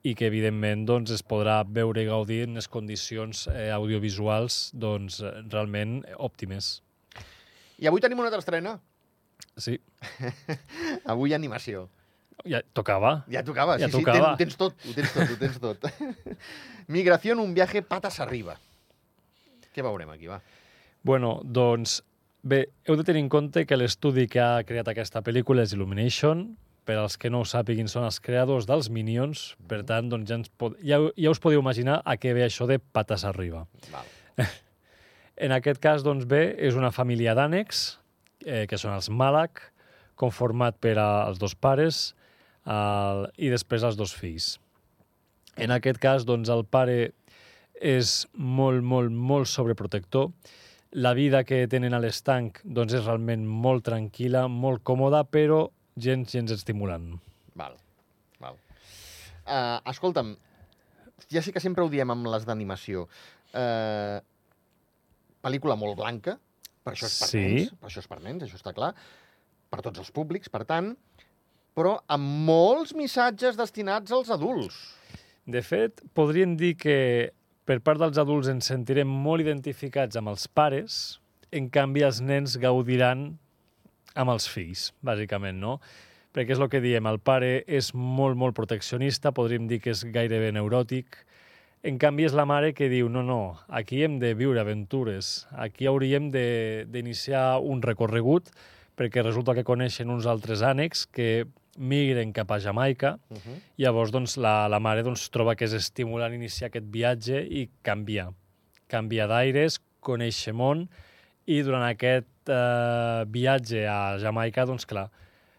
i 0.08 0.16
que, 0.16 0.30
evidentment, 0.32 0.88
doncs, 0.88 1.12
es 1.12 1.26
podrà 1.28 1.60
veure 1.68 2.00
i 2.06 2.08
gaudir 2.08 2.46
en 2.48 2.56
les 2.56 2.72
condicions 2.72 3.50
eh, 3.52 3.68
audiovisuals 3.76 4.70
doncs, 4.72 5.20
realment 5.52 6.06
òptimes. 6.16 6.78
I 7.84 7.92
avui 7.92 8.00
tenim 8.00 8.24
una 8.24 8.32
altra 8.32 8.40
estrena. 8.40 8.78
Sí, 9.60 9.76
Avui 11.12 11.34
animació. 11.36 11.90
Ja 12.48 12.62
tocava. 12.74 13.24
Ja 13.32 13.44
tocava, 13.44 13.78
Ja 13.80 13.90
sí, 13.90 13.98
sí, 13.98 14.04
tocava. 14.04 14.36
Tens, 14.40 14.56
tot, 14.60 14.76
ho 14.86 14.94
tens 14.96 15.14
tot, 15.14 15.32
ho 15.34 15.38
tens 15.40 15.60
tot. 15.60 15.90
Migració 16.96 17.36
en 17.36 17.44
un 17.44 17.54
viaje 17.54 17.82
patas 17.84 18.20
arriba. 18.24 18.56
Què 19.76 19.84
veurem 19.86 20.10
aquí, 20.14 20.30
va? 20.32 20.40
Bueno, 21.04 21.40
doncs, 21.44 22.00
bé, 22.44 22.66
heu 22.88 22.98
de 23.00 23.06
tenir 23.08 23.24
en 23.26 23.30
compte 23.32 23.66
que 23.68 23.78
l'estudi 23.78 24.28
que 24.32 24.42
ha 24.44 24.64
creat 24.68 24.88
aquesta 24.92 25.22
pel·lícula 25.26 25.64
és 25.68 25.76
Illumination, 25.76 26.48
per 26.90 26.98
als 26.98 27.20
que 27.22 27.30
no 27.30 27.44
ho 27.44 27.48
sàpiguin, 27.48 27.88
són 27.92 28.08
els 28.08 28.18
creadors 28.24 28.66
dels 28.70 28.90
Minions, 28.90 29.54
per 29.70 29.84
tant, 29.88 30.10
doncs 30.10 30.32
ja, 30.32 30.40
ens 30.40 30.50
pod... 30.50 30.80
ja, 30.82 30.98
ja 31.14 31.34
us 31.34 31.42
podeu 31.44 31.62
imaginar 31.62 32.00
a 32.02 32.16
què 32.18 32.34
ve 32.34 32.48
això 32.48 32.66
de 32.70 32.80
patas 32.80 33.28
arriba. 33.28 33.68
Val. 33.94 34.16
En 35.40 35.54
aquest 35.56 35.80
cas, 35.80 36.02
doncs 36.04 36.26
bé, 36.28 36.42
és 36.68 36.76
una 36.76 36.90
família 36.92 37.32
d'ànecs, 37.32 37.84
eh, 38.44 38.66
que 38.68 38.76
són 38.76 38.92
els 38.92 39.08
Malak, 39.08 39.62
conformat 40.20 40.76
per 40.84 40.98
a, 41.00 41.06
els 41.30 41.40
dos 41.40 41.54
pares 41.56 42.10
el, 42.70 43.26
i 43.42 43.50
després 43.52 43.86
els 43.88 43.98
dos 44.00 44.14
fills. 44.16 44.58
En 45.60 45.74
aquest 45.76 46.00
cas, 46.02 46.26
doncs, 46.28 46.52
el 46.54 46.64
pare 46.70 47.12
és 47.80 48.28
molt, 48.36 48.84
molt, 48.84 49.12
molt 49.12 49.50
sobreprotector. 49.50 50.30
La 51.00 51.14
vida 51.18 51.44
que 51.46 51.66
tenen 51.70 51.94
a 51.94 52.00
l'estanc 52.02 52.62
doncs, 52.64 52.96
és 52.98 53.06
realment 53.06 53.46
molt 53.46 53.86
tranquil·la, 53.90 54.48
molt 54.50 54.84
còmoda, 54.88 55.24
però 55.28 55.66
gens, 56.00 56.32
gens 56.32 56.54
estimulant. 56.56 57.12
Val. 57.60 57.76
Val. 58.42 58.58
Uh, 59.44 59.78
escolta'm, 59.92 60.36
ja 61.30 61.44
sé 61.46 61.54
que 61.54 61.62
sempre 61.64 61.84
ho 61.84 61.92
diem 61.92 62.10
amb 62.14 62.30
les 62.32 62.46
d'animació. 62.48 63.08
Uh, 63.50 64.20
pel·lícula 65.44 65.78
molt 65.80 65.98
blanca, 66.00 66.38
per 66.84 66.96
això 66.96 67.10
és 67.10 67.20
per 67.20 67.30
Sí. 67.32 67.40
nens, 67.44 67.74
per 67.80 67.90
això 67.90 68.04
és 68.04 68.10
per 68.10 68.20
nens, 68.22 68.44
això 68.44 68.58
està 68.60 68.74
clar, 68.76 68.94
per 69.70 69.82
tots 69.86 70.00
els 70.02 70.12
públics, 70.12 70.50
per 70.50 70.66
tant, 70.66 70.96
però 71.80 71.96
amb 72.12 72.46
molts 72.50 72.92
missatges 72.98 73.56
destinats 73.56 74.12
als 74.12 74.32
adults. 74.36 74.78
De 75.48 75.64
fet, 75.64 76.04
podríem 76.14 76.58
dir 76.60 76.76
que 76.78 76.98
per 77.70 77.80
part 77.86 78.02
dels 78.02 78.20
adults 78.20 78.50
ens 78.52 78.68
sentirem 78.70 79.08
molt 79.08 79.46
identificats 79.46 80.20
amb 80.20 80.32
els 80.34 80.48
pares, 80.52 81.20
en 81.56 81.70
canvi 81.74 82.04
els 82.06 82.20
nens 82.22 82.58
gaudiran 82.62 83.32
amb 84.20 84.34
els 84.34 84.48
fills, 84.50 84.90
bàsicament, 85.06 85.58
no? 85.62 85.78
Perquè 86.36 86.54
és 86.54 86.62
el 86.62 86.70
que 86.70 86.82
diem, 86.84 87.08
el 87.10 87.18
pare 87.22 87.64
és 87.66 87.94
molt, 87.94 88.38
molt 88.38 88.58
proteccionista, 88.58 89.32
podríem 89.34 89.66
dir 89.70 89.80
que 89.82 89.94
és 89.96 90.04
gairebé 90.14 90.52
neuròtic, 90.54 91.24
en 91.82 91.96
canvi 92.02 92.26
és 92.28 92.36
la 92.36 92.46
mare 92.50 92.74
que 92.76 92.90
diu, 92.92 93.08
no, 93.10 93.24
no, 93.24 93.56
aquí 93.70 94.04
hem 94.04 94.20
de 94.20 94.34
viure 94.38 94.60
aventures, 94.60 95.48
aquí 95.56 95.88
hauríem 95.88 96.28
d'iniciar 96.34 97.62
un 97.64 97.82
recorregut, 97.86 98.52
perquè 99.00 99.24
resulta 99.24 99.56
que 99.56 99.64
coneixen 99.64 100.12
uns 100.12 100.28
altres 100.28 100.62
ànecs 100.66 101.06
que 101.08 101.48
migren 101.78 102.34
cap 102.34 102.52
a 102.52 102.60
Jamaica, 102.60 103.20
Uh 103.30 103.38
-huh. 103.38 103.60
Llavors, 103.78 104.12
doncs, 104.12 104.38
la, 104.38 104.68
la 104.68 104.80
mare 104.80 105.04
doncs, 105.04 105.30
troba 105.30 105.56
que 105.56 105.66
és 105.66 105.74
estimulant 105.74 106.34
iniciar 106.34 106.68
aquest 106.68 106.86
viatge 106.86 107.46
i 107.46 107.70
canviar. 107.82 108.34
Canviar 108.88 109.28
d'aires, 109.28 109.80
conèixer 110.02 110.54
món, 110.54 110.90
i 111.46 111.62
durant 111.62 111.84
aquest 111.84 112.50
eh, 112.50 113.26
viatge 113.28 113.88
a 113.88 114.18
Jamaica, 114.18 114.66
doncs, 114.66 114.86
clar, 114.86 115.10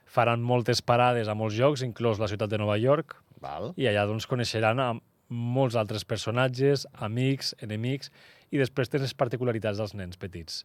faran 0.06 0.42
moltes 0.42 0.82
parades 0.82 1.28
a 1.28 1.34
molts 1.34 1.56
llocs, 1.58 1.82
inclòs 1.82 2.18
la 2.18 2.28
ciutat 2.28 2.50
de 2.50 2.58
Nova 2.58 2.76
York, 2.76 3.16
Val. 3.40 3.72
i 3.76 3.86
allà 3.86 4.06
doncs, 4.06 4.26
coneixeran 4.26 4.78
a 4.82 4.92
molts 5.30 5.76
altres 5.78 6.04
personatges, 6.04 6.86
amics, 6.98 7.54
enemics, 7.62 8.10
i 8.50 8.58
després 8.58 8.90
tens 8.90 9.02
les 9.06 9.14
particularitats 9.14 9.78
dels 9.78 9.94
nens 9.94 10.18
petits. 10.18 10.64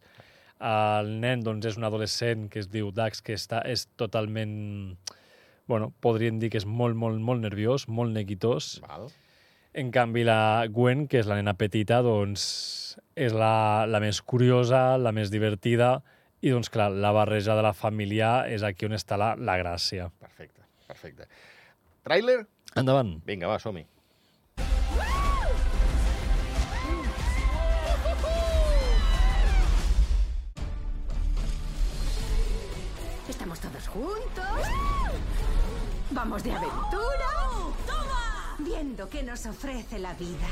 El 0.58 1.12
nen 1.20 1.42
doncs, 1.44 1.66
és 1.66 1.76
un 1.78 1.84
adolescent 1.84 2.48
que 2.50 2.58
es 2.58 2.70
diu 2.72 2.90
Dax, 2.90 3.22
que 3.22 3.36
està, 3.36 3.62
és 3.68 3.86
totalment... 3.96 4.96
Bueno, 5.66 5.90
podríem 6.00 6.38
dir 6.38 6.52
que 6.54 6.60
és 6.60 6.66
molt, 6.66 6.94
molt, 6.94 7.18
molt 7.18 7.42
nerviós, 7.42 7.88
molt 7.90 8.14
neguitós. 8.14 8.76
Val. 8.86 9.08
En 9.76 9.90
canvi, 9.92 10.22
la 10.24 10.64
Gwen, 10.72 11.04
que 11.10 11.18
és 11.20 11.26
la 11.26 11.36
nena 11.40 11.56
petita, 11.58 11.98
doncs, 12.06 12.44
és 13.18 13.34
la, 13.34 13.84
la 13.90 14.00
més 14.00 14.22
curiosa, 14.22 14.94
la 14.96 15.12
més 15.12 15.32
divertida, 15.34 15.98
i, 16.40 16.52
doncs, 16.54 16.70
clar, 16.70 16.92
la 16.94 17.10
barreja 17.16 17.58
de 17.58 17.66
la 17.66 17.74
família 17.74 18.46
és 18.46 18.62
aquí 18.62 18.86
on 18.86 18.94
està 18.94 19.18
la, 19.20 19.34
la 19.36 19.58
gràcia. 19.58 20.08
Perfecte, 20.22 20.62
perfecte. 20.86 21.28
Tràiler? 22.06 22.44
Endavant. 22.78 23.16
Vinga, 23.26 23.50
va, 23.50 23.58
som-hi. 23.58 23.82
Estamos 33.28 33.58
todos 33.58 33.88
juntos. 33.88 34.45
Vamos 36.16 36.42
de 36.42 36.50
aventura. 36.50 37.28
Viendo 38.58 39.06
qué 39.06 39.22
nos 39.22 39.44
ofrece 39.44 39.98
la 39.98 40.14
vida. 40.14 40.48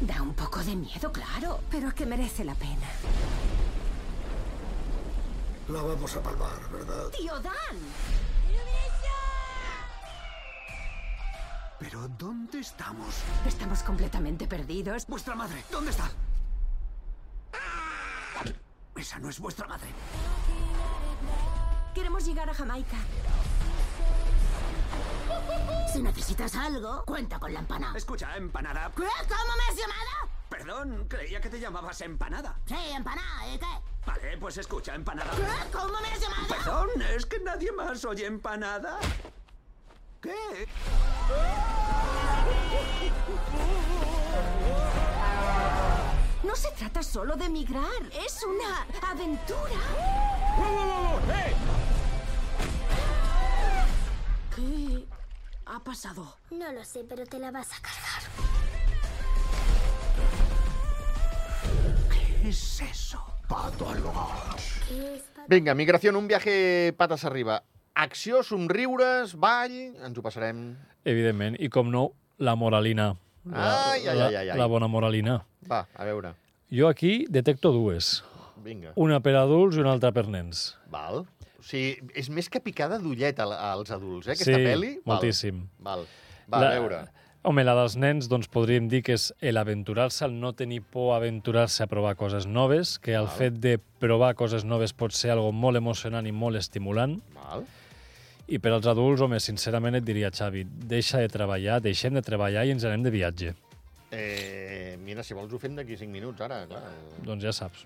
Da 0.00 0.22
un 0.22 0.32
poco 0.32 0.60
de 0.60 0.74
miedo, 0.74 1.12
claro, 1.12 1.60
pero 1.70 1.94
que 1.94 2.06
merece 2.06 2.42
la 2.42 2.54
pena. 2.54 2.88
La 5.68 5.82
vamos 5.82 6.16
a 6.16 6.22
palmar, 6.22 6.70
¿verdad? 6.72 7.08
¡Tío 7.10 7.38
Dan! 7.40 7.76
¿Pero 11.78 12.08
dónde 12.16 12.60
estamos? 12.60 13.14
Estamos 13.46 13.82
completamente 13.82 14.46
perdidos. 14.46 15.06
¡Vuestra 15.06 15.34
madre! 15.34 15.62
¿Dónde 15.70 15.90
está? 15.90 16.10
Esa 18.96 19.18
no 19.18 19.28
es 19.28 19.38
vuestra 19.38 19.68
madre. 19.68 19.88
Queremos 21.94 22.26
llegar 22.26 22.50
a 22.50 22.54
Jamaica. 22.54 22.96
Si 25.92 26.02
necesitas 26.02 26.56
algo, 26.56 27.04
cuenta 27.04 27.38
con 27.38 27.52
la 27.52 27.60
empanada. 27.60 27.96
Escucha, 27.96 28.36
empanada. 28.36 28.90
¿Qué? 28.96 29.02
¿Cómo 29.02 29.52
me 29.56 29.70
has 29.70 29.76
llamado? 29.76 30.28
Perdón, 30.48 31.06
creía 31.08 31.40
que 31.40 31.48
te 31.48 31.60
llamabas 31.60 32.00
empanada. 32.00 32.58
Sí, 32.66 32.74
empanada, 32.92 33.46
¿y 33.54 33.58
qué? 33.58 33.66
Vale, 34.04 34.36
pues 34.38 34.58
escucha, 34.58 34.94
empanada. 34.94 35.30
¿Qué? 35.36 35.70
¿Cómo 35.72 36.00
me 36.00 36.08
has 36.08 36.20
llamado? 36.20 36.48
Perdón, 36.48 37.02
es 37.02 37.26
que 37.26 37.38
nadie 37.38 37.70
más 37.70 38.04
oye 38.04 38.26
empanada. 38.26 38.98
¿Qué? 40.20 40.66
No 46.42 46.56
se 46.56 46.70
trata 46.72 47.02
solo 47.02 47.36
de 47.36 47.46
emigrar, 47.46 48.02
es 48.12 48.42
una 48.42 48.86
aventura. 49.10 49.78
¿Qué 54.56 55.04
ha 55.66 55.80
pasado? 55.80 56.36
No 56.50 56.72
lo 56.72 56.84
sé, 56.84 57.04
pero 57.08 57.24
te 57.26 57.38
la 57.38 57.50
vas 57.50 57.70
a 57.72 57.82
cargar. 57.82 58.22
¿Qué 62.10 62.48
es 62.48 62.80
eso? 62.82 63.20
Pato 63.48 63.88
al 63.88 64.04
hogar. 64.04 64.56
¿Qué 64.88 65.16
es? 65.16 65.24
Vinga, 65.48 65.74
migració 65.74 66.10
en 66.10 66.16
un 66.16 66.28
viaje 66.28 66.94
patas 66.96 67.24
arriba. 67.24 67.64
Acció, 67.94 68.42
somriures, 68.42 69.34
ball... 69.34 69.70
Ens 70.02 70.18
ho 70.18 70.22
passarem... 70.24 70.74
Evidentment. 71.04 71.58
I 71.60 71.68
com 71.68 71.90
no, 71.92 72.08
la 72.38 72.54
moralina. 72.56 73.12
La, 73.44 73.92
Ai, 73.92 74.06
ai, 74.08 74.18
ai, 74.18 74.34
ai, 74.34 74.48
ai. 74.50 74.58
la 74.58 74.66
bona 74.66 74.88
moralina. 74.88 75.44
Va, 75.70 75.84
a 75.94 76.04
veure. 76.08 76.32
Jo 76.72 76.88
aquí 76.88 77.26
detecto 77.28 77.70
dues. 77.76 78.22
Vinga. 78.64 78.94
Una 78.96 79.20
per 79.20 79.34
adults 79.36 79.76
i 79.76 79.82
una 79.84 79.92
altra 79.92 80.10
per 80.16 80.24
nens. 80.32 80.70
Val. 80.90 81.26
O 81.64 81.66
sigui, 81.66 81.96
és 82.14 82.28
més 82.28 82.50
que 82.52 82.60
picada 82.60 82.98
d'ullet 83.00 83.38
al- 83.40 83.54
als 83.56 83.90
adults, 83.94 84.28
eh, 84.28 84.32
aquesta 84.36 84.52
sí, 84.58 84.64
pel·li? 84.66 84.90
Val. 85.00 85.14
moltíssim. 85.16 85.62
Val. 85.80 86.04
Va, 86.52 86.58
a 86.60 86.72
veure. 86.74 86.98
Home, 87.44 87.62
la 87.64 87.74
dels 87.76 87.96
nens, 87.96 88.28
doncs 88.28 88.48
podríem 88.48 88.86
dir 88.88 89.02
que 89.04 89.14
és 89.16 89.30
l'aventurar-se, 89.40 90.24
el 90.24 90.38
no 90.40 90.52
tenir 90.56 90.80
por 90.82 91.12
a 91.14 91.16
aventurar-se 91.18 91.82
a 91.82 91.86
provar 91.86 92.16
coses 92.16 92.46
noves, 92.46 92.98
que 92.98 93.12
el 93.14 93.26
Val. 93.26 93.36
fet 93.36 93.54
de 93.60 93.78
provar 94.00 94.34
coses 94.34 94.64
noves 94.64 94.92
pot 94.92 95.12
ser 95.12 95.30
algo 95.32 95.52
molt 95.52 95.76
emocionant 95.76 96.26
i 96.26 96.32
molt 96.32 96.56
estimulant. 96.56 97.18
Val. 97.34 97.64
I 98.48 98.58
per 98.58 98.72
als 98.72 98.86
adults, 98.86 99.20
home, 99.24 99.40
sincerament 99.40 99.94
et 99.96 100.04
diria, 100.04 100.30
Xavi, 100.30 100.64
deixa 100.68 101.18
de 101.18 101.28
treballar, 101.28 101.80
deixem 101.80 102.12
de 102.12 102.20
treballar 102.22 102.66
i 102.66 102.70
ens 102.72 102.84
anem 102.84 103.02
de 103.02 103.10
viatge. 103.10 103.54
Eh, 104.10 104.63
mira, 105.04 105.22
si 105.22 105.34
vols 105.36 105.52
ho 105.52 105.58
fem 105.62 105.74
d'aquí 105.76 105.96
5 106.00 106.10
minuts, 106.12 106.40
ara, 106.44 106.62
clar. 106.70 106.82
Doncs 107.24 107.44
ja 107.44 107.52
saps. 107.54 107.84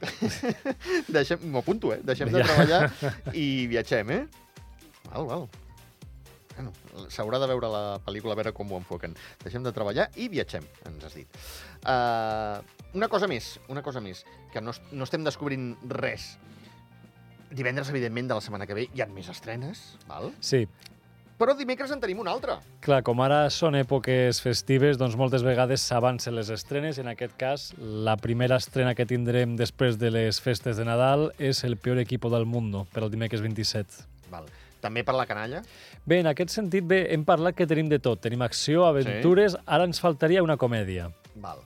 Deixem, 1.16 1.42
m'ho 1.50 1.60
apunto, 1.62 1.92
eh? 1.94 2.00
Deixem 2.06 2.30
de 2.32 2.40
Ja. 2.40 2.46
treballar 2.48 3.34
i 3.34 3.66
viatgem, 3.70 4.10
eh? 4.14 4.22
Val, 5.10 5.26
val. 5.28 5.48
Bueno, 6.58 6.72
s'haurà 7.14 7.38
de 7.38 7.46
veure 7.46 7.68
la 7.70 7.82
pel·lícula 8.02 8.34
a 8.34 8.38
veure 8.40 8.52
com 8.56 8.72
ho 8.72 8.80
enfoquen. 8.80 9.12
Deixem 9.44 9.62
de 9.62 9.70
treballar 9.72 10.08
i 10.18 10.26
viatgem, 10.32 10.64
ens 10.90 11.04
has 11.06 11.14
dit. 11.14 11.38
Uh, 11.86 12.58
una 12.98 13.06
cosa 13.08 13.28
més, 13.30 13.58
una 13.70 13.82
cosa 13.86 14.00
més, 14.02 14.24
que 14.52 14.60
no, 14.60 14.74
no 14.90 15.06
estem 15.06 15.22
descobrint 15.26 15.76
res. 15.94 16.32
Divendres, 17.54 17.88
evidentment, 17.94 18.26
de 18.28 18.34
la 18.36 18.42
setmana 18.44 18.66
que 18.68 18.74
ve 18.76 18.88
hi 18.92 19.00
ha 19.00 19.06
més 19.08 19.30
estrenes, 19.32 19.84
val? 20.10 20.32
Sí, 20.44 20.64
Però 21.38 21.54
dimecres 21.54 21.92
en 21.94 22.00
tenim 22.02 22.18
una 22.18 22.32
altra. 22.34 22.56
clar, 22.82 23.02
com 23.06 23.20
ara 23.22 23.44
són 23.54 23.76
èpoques 23.78 24.40
festives, 24.42 24.98
doncs 24.98 25.14
moltes 25.16 25.44
vegades 25.46 25.80
s'avancen 25.86 26.34
les 26.34 26.50
estrenes. 26.50 26.98
En 26.98 27.06
aquest 27.06 27.36
cas, 27.38 27.72
la 27.78 28.16
primera 28.16 28.56
estrena 28.58 28.94
que 28.98 29.06
tindrem 29.06 29.54
després 29.56 29.98
de 29.98 30.10
les 30.10 30.40
festes 30.40 30.76
de 30.76 30.84
Nadal 30.84 31.32
és 31.38 31.62
El 31.62 31.76
peor 31.76 32.00
equipo 32.02 32.28
del 32.28 32.44
mundo, 32.44 32.88
per 32.92 33.04
al 33.04 33.10
dimecres 33.10 33.40
27. 33.40 34.02
Val. 34.32 34.50
També 34.80 35.02
per 35.04 35.14
la 35.14 35.26
canalla? 35.26 35.62
Bé, 36.06 36.20
en 36.20 36.26
aquest 36.30 36.50
sentit, 36.50 36.84
bé, 36.86 37.04
hem 37.14 37.24
parlat 37.24 37.54
que 37.54 37.66
tenim 37.66 37.88
de 37.88 37.98
tot. 37.98 38.20
Tenim 38.22 38.42
acció, 38.42 38.84
aventures, 38.86 39.54
sí. 39.54 39.64
ara 39.66 39.86
ens 39.86 40.00
faltaria 40.02 40.42
una 40.42 40.56
comèdia. 40.56 41.10
Val, 41.36 41.62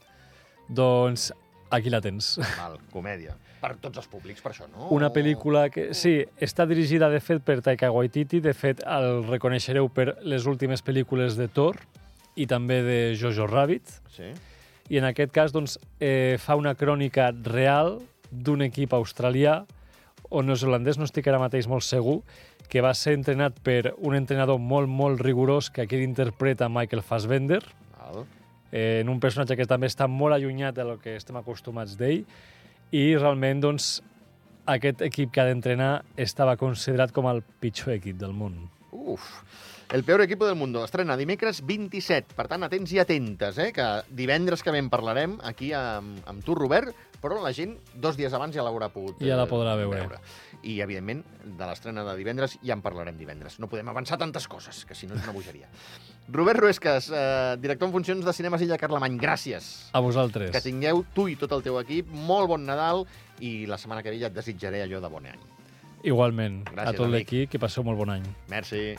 Doncs 0.69 1.33
aquí 1.73 1.91
la 1.91 2.01
tens. 2.05 2.37
val, 2.59 2.79
comèdia. 2.93 3.35
Per 3.63 3.75
tots 3.83 4.01
els 4.01 4.09
públics, 4.11 4.43
per 4.43 4.53
això, 4.53 4.69
no? 4.71 4.89
Una 4.95 5.13
pel·lícula 5.15 5.69
que, 5.73 5.91
sí, 5.95 6.17
està 6.43 6.67
dirigida, 6.69 7.09
de 7.13 7.21
fet, 7.23 7.43
per 7.47 7.61
Taika 7.63 7.93
Waititi. 7.95 8.43
De 8.43 8.55
fet, 8.55 8.83
el 8.87 9.23
reconeixereu 9.29 9.89
per 9.95 10.17
les 10.27 10.49
últimes 10.51 10.83
pel·lícules 10.85 11.39
de 11.39 11.49
Thor 11.49 11.79
i 12.35 12.49
també 12.51 12.81
de 12.87 12.99
Jojo 13.19 13.47
Rabbit. 13.47 14.01
Sí. 14.17 14.33
I 14.93 14.99
en 14.99 15.07
aquest 15.09 15.33
cas, 15.33 15.55
doncs, 15.55 15.79
eh, 16.01 16.39
fa 16.43 16.57
una 16.59 16.75
crònica 16.75 17.31
real 17.47 18.01
d'un 18.31 18.65
equip 18.67 18.93
australià 18.97 19.63
o 20.33 20.43
neozelandès, 20.43 20.99
no 20.99 21.07
estic 21.07 21.29
ara 21.29 21.39
mateix 21.39 21.69
molt 21.69 21.85
segur, 21.85 22.23
que 22.73 22.81
va 22.81 22.95
ser 22.97 23.13
entrenat 23.19 23.59
per 23.61 23.93
un 24.01 24.17
entrenador 24.17 24.59
molt, 24.59 24.89
molt 24.89 25.21
rigorós 25.21 25.69
que 25.71 25.85
aquí 25.85 26.01
l'interpreta 26.01 26.71
Michael 26.73 27.05
Fassbender, 27.05 27.61
Val. 27.99 28.25
Eh, 28.73 29.01
en 29.05 29.13
un 29.13 29.21
personatge 29.21 29.57
que 29.61 29.69
també 29.69 29.87
està 29.87 30.09
molt 30.09 30.35
allunyat 30.35 30.75
de 30.75 30.89
lo 30.89 30.97
que 30.99 31.15
estem 31.21 31.37
acostumats 31.39 31.95
d'ell, 32.01 32.25
i 32.93 33.05
realment, 33.17 33.61
doncs, 33.63 34.01
aquest 34.67 35.03
equip 35.07 35.33
que 35.33 35.43
ha 35.43 35.49
d'entrenar 35.49 35.93
estava 36.17 36.57
considerat 36.57 37.13
com 37.15 37.29
el 37.31 37.43
pitjor 37.63 37.95
equip 37.97 38.19
del 38.21 38.35
món. 38.37 38.59
Uf. 38.93 39.29
El 39.93 40.05
peor 40.05 40.23
equipo 40.25 40.47
del 40.47 40.57
mundo 40.57 40.85
estrena 40.87 41.19
dimecres 41.21 41.61
27. 41.69 42.37
Per 42.37 42.47
tant, 42.49 42.63
atents 42.65 42.93
i 42.95 43.01
atentes, 43.03 43.59
eh? 43.61 43.73
que 43.77 43.87
divendres 44.09 44.63
que 44.65 44.73
ve 44.73 44.81
en 44.81 44.89
parlarem 44.93 45.35
aquí 45.45 45.73
amb, 45.77 46.23
amb 46.29 46.45
tu, 46.45 46.57
Robert, 46.57 46.95
però 47.23 47.39
la 47.43 47.53
gent 47.55 47.77
dos 47.95 48.19
dies 48.19 48.35
abans 48.35 48.55
ja 48.55 48.65
l'haurà 48.67 48.89
pogut 48.93 49.21
Ja 49.23 49.39
la 49.39 49.47
eh, 49.47 49.51
podrà 49.51 49.77
veure. 49.79 50.19
I, 50.63 50.81
evidentment, 50.83 51.23
de 51.45 51.69
l'estrena 51.69 52.05
de 52.07 52.17
divendres 52.19 52.59
ja 52.63 52.75
en 52.75 52.83
parlarem 52.83 53.17
divendres. 53.19 53.61
No 53.63 53.71
podem 53.71 53.89
avançar 53.93 54.19
tantes 54.19 54.49
coses, 54.51 54.85
que 54.85 54.99
si 54.99 55.07
no 55.07 55.15
és 55.15 55.23
una 55.23 55.35
bogeria. 55.35 55.71
Robert 56.37 56.61
Ruescas, 56.61 57.11
eh, 57.15 57.57
director 57.63 57.89
en 57.89 57.95
funcions 57.95 58.27
de 58.27 58.35
Cinemes 58.35 58.63
Illa 58.67 58.79
Carlemany, 58.79 59.19
gràcies. 59.23 59.73
A 59.93 60.03
vosaltres. 60.03 60.53
Que 60.55 60.63
tingueu 60.65 61.05
tu 61.15 61.29
i 61.31 61.39
tot 61.39 61.55
el 61.55 61.65
teu 61.65 61.79
equip 61.83 62.11
molt 62.11 62.51
bon 62.51 62.67
Nadal 62.67 63.07
i 63.43 63.63
la 63.71 63.79
setmana 63.79 64.03
que 64.03 64.15
ve 64.15 64.23
ja 64.23 64.31
et 64.31 64.37
desitjaré 64.37 64.83
allò 64.85 65.03
de 65.03 65.13
bon 65.13 65.31
any. 65.31 65.47
Igualment, 66.03 66.65
Gràcies, 66.67 66.91
a 66.91 66.99
tot 66.99 67.11
l'equip, 67.11 67.51
que 67.53 67.63
passeu 67.63 67.87
molt 67.87 68.03
bon 68.03 68.11
any. 68.19 68.27
Merci. 68.51 68.91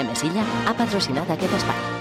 Cinemesilla 0.00 0.44
ha 0.64 0.72
patrocinat 0.78 1.36
aquest 1.36 1.58
espai. 1.60 1.99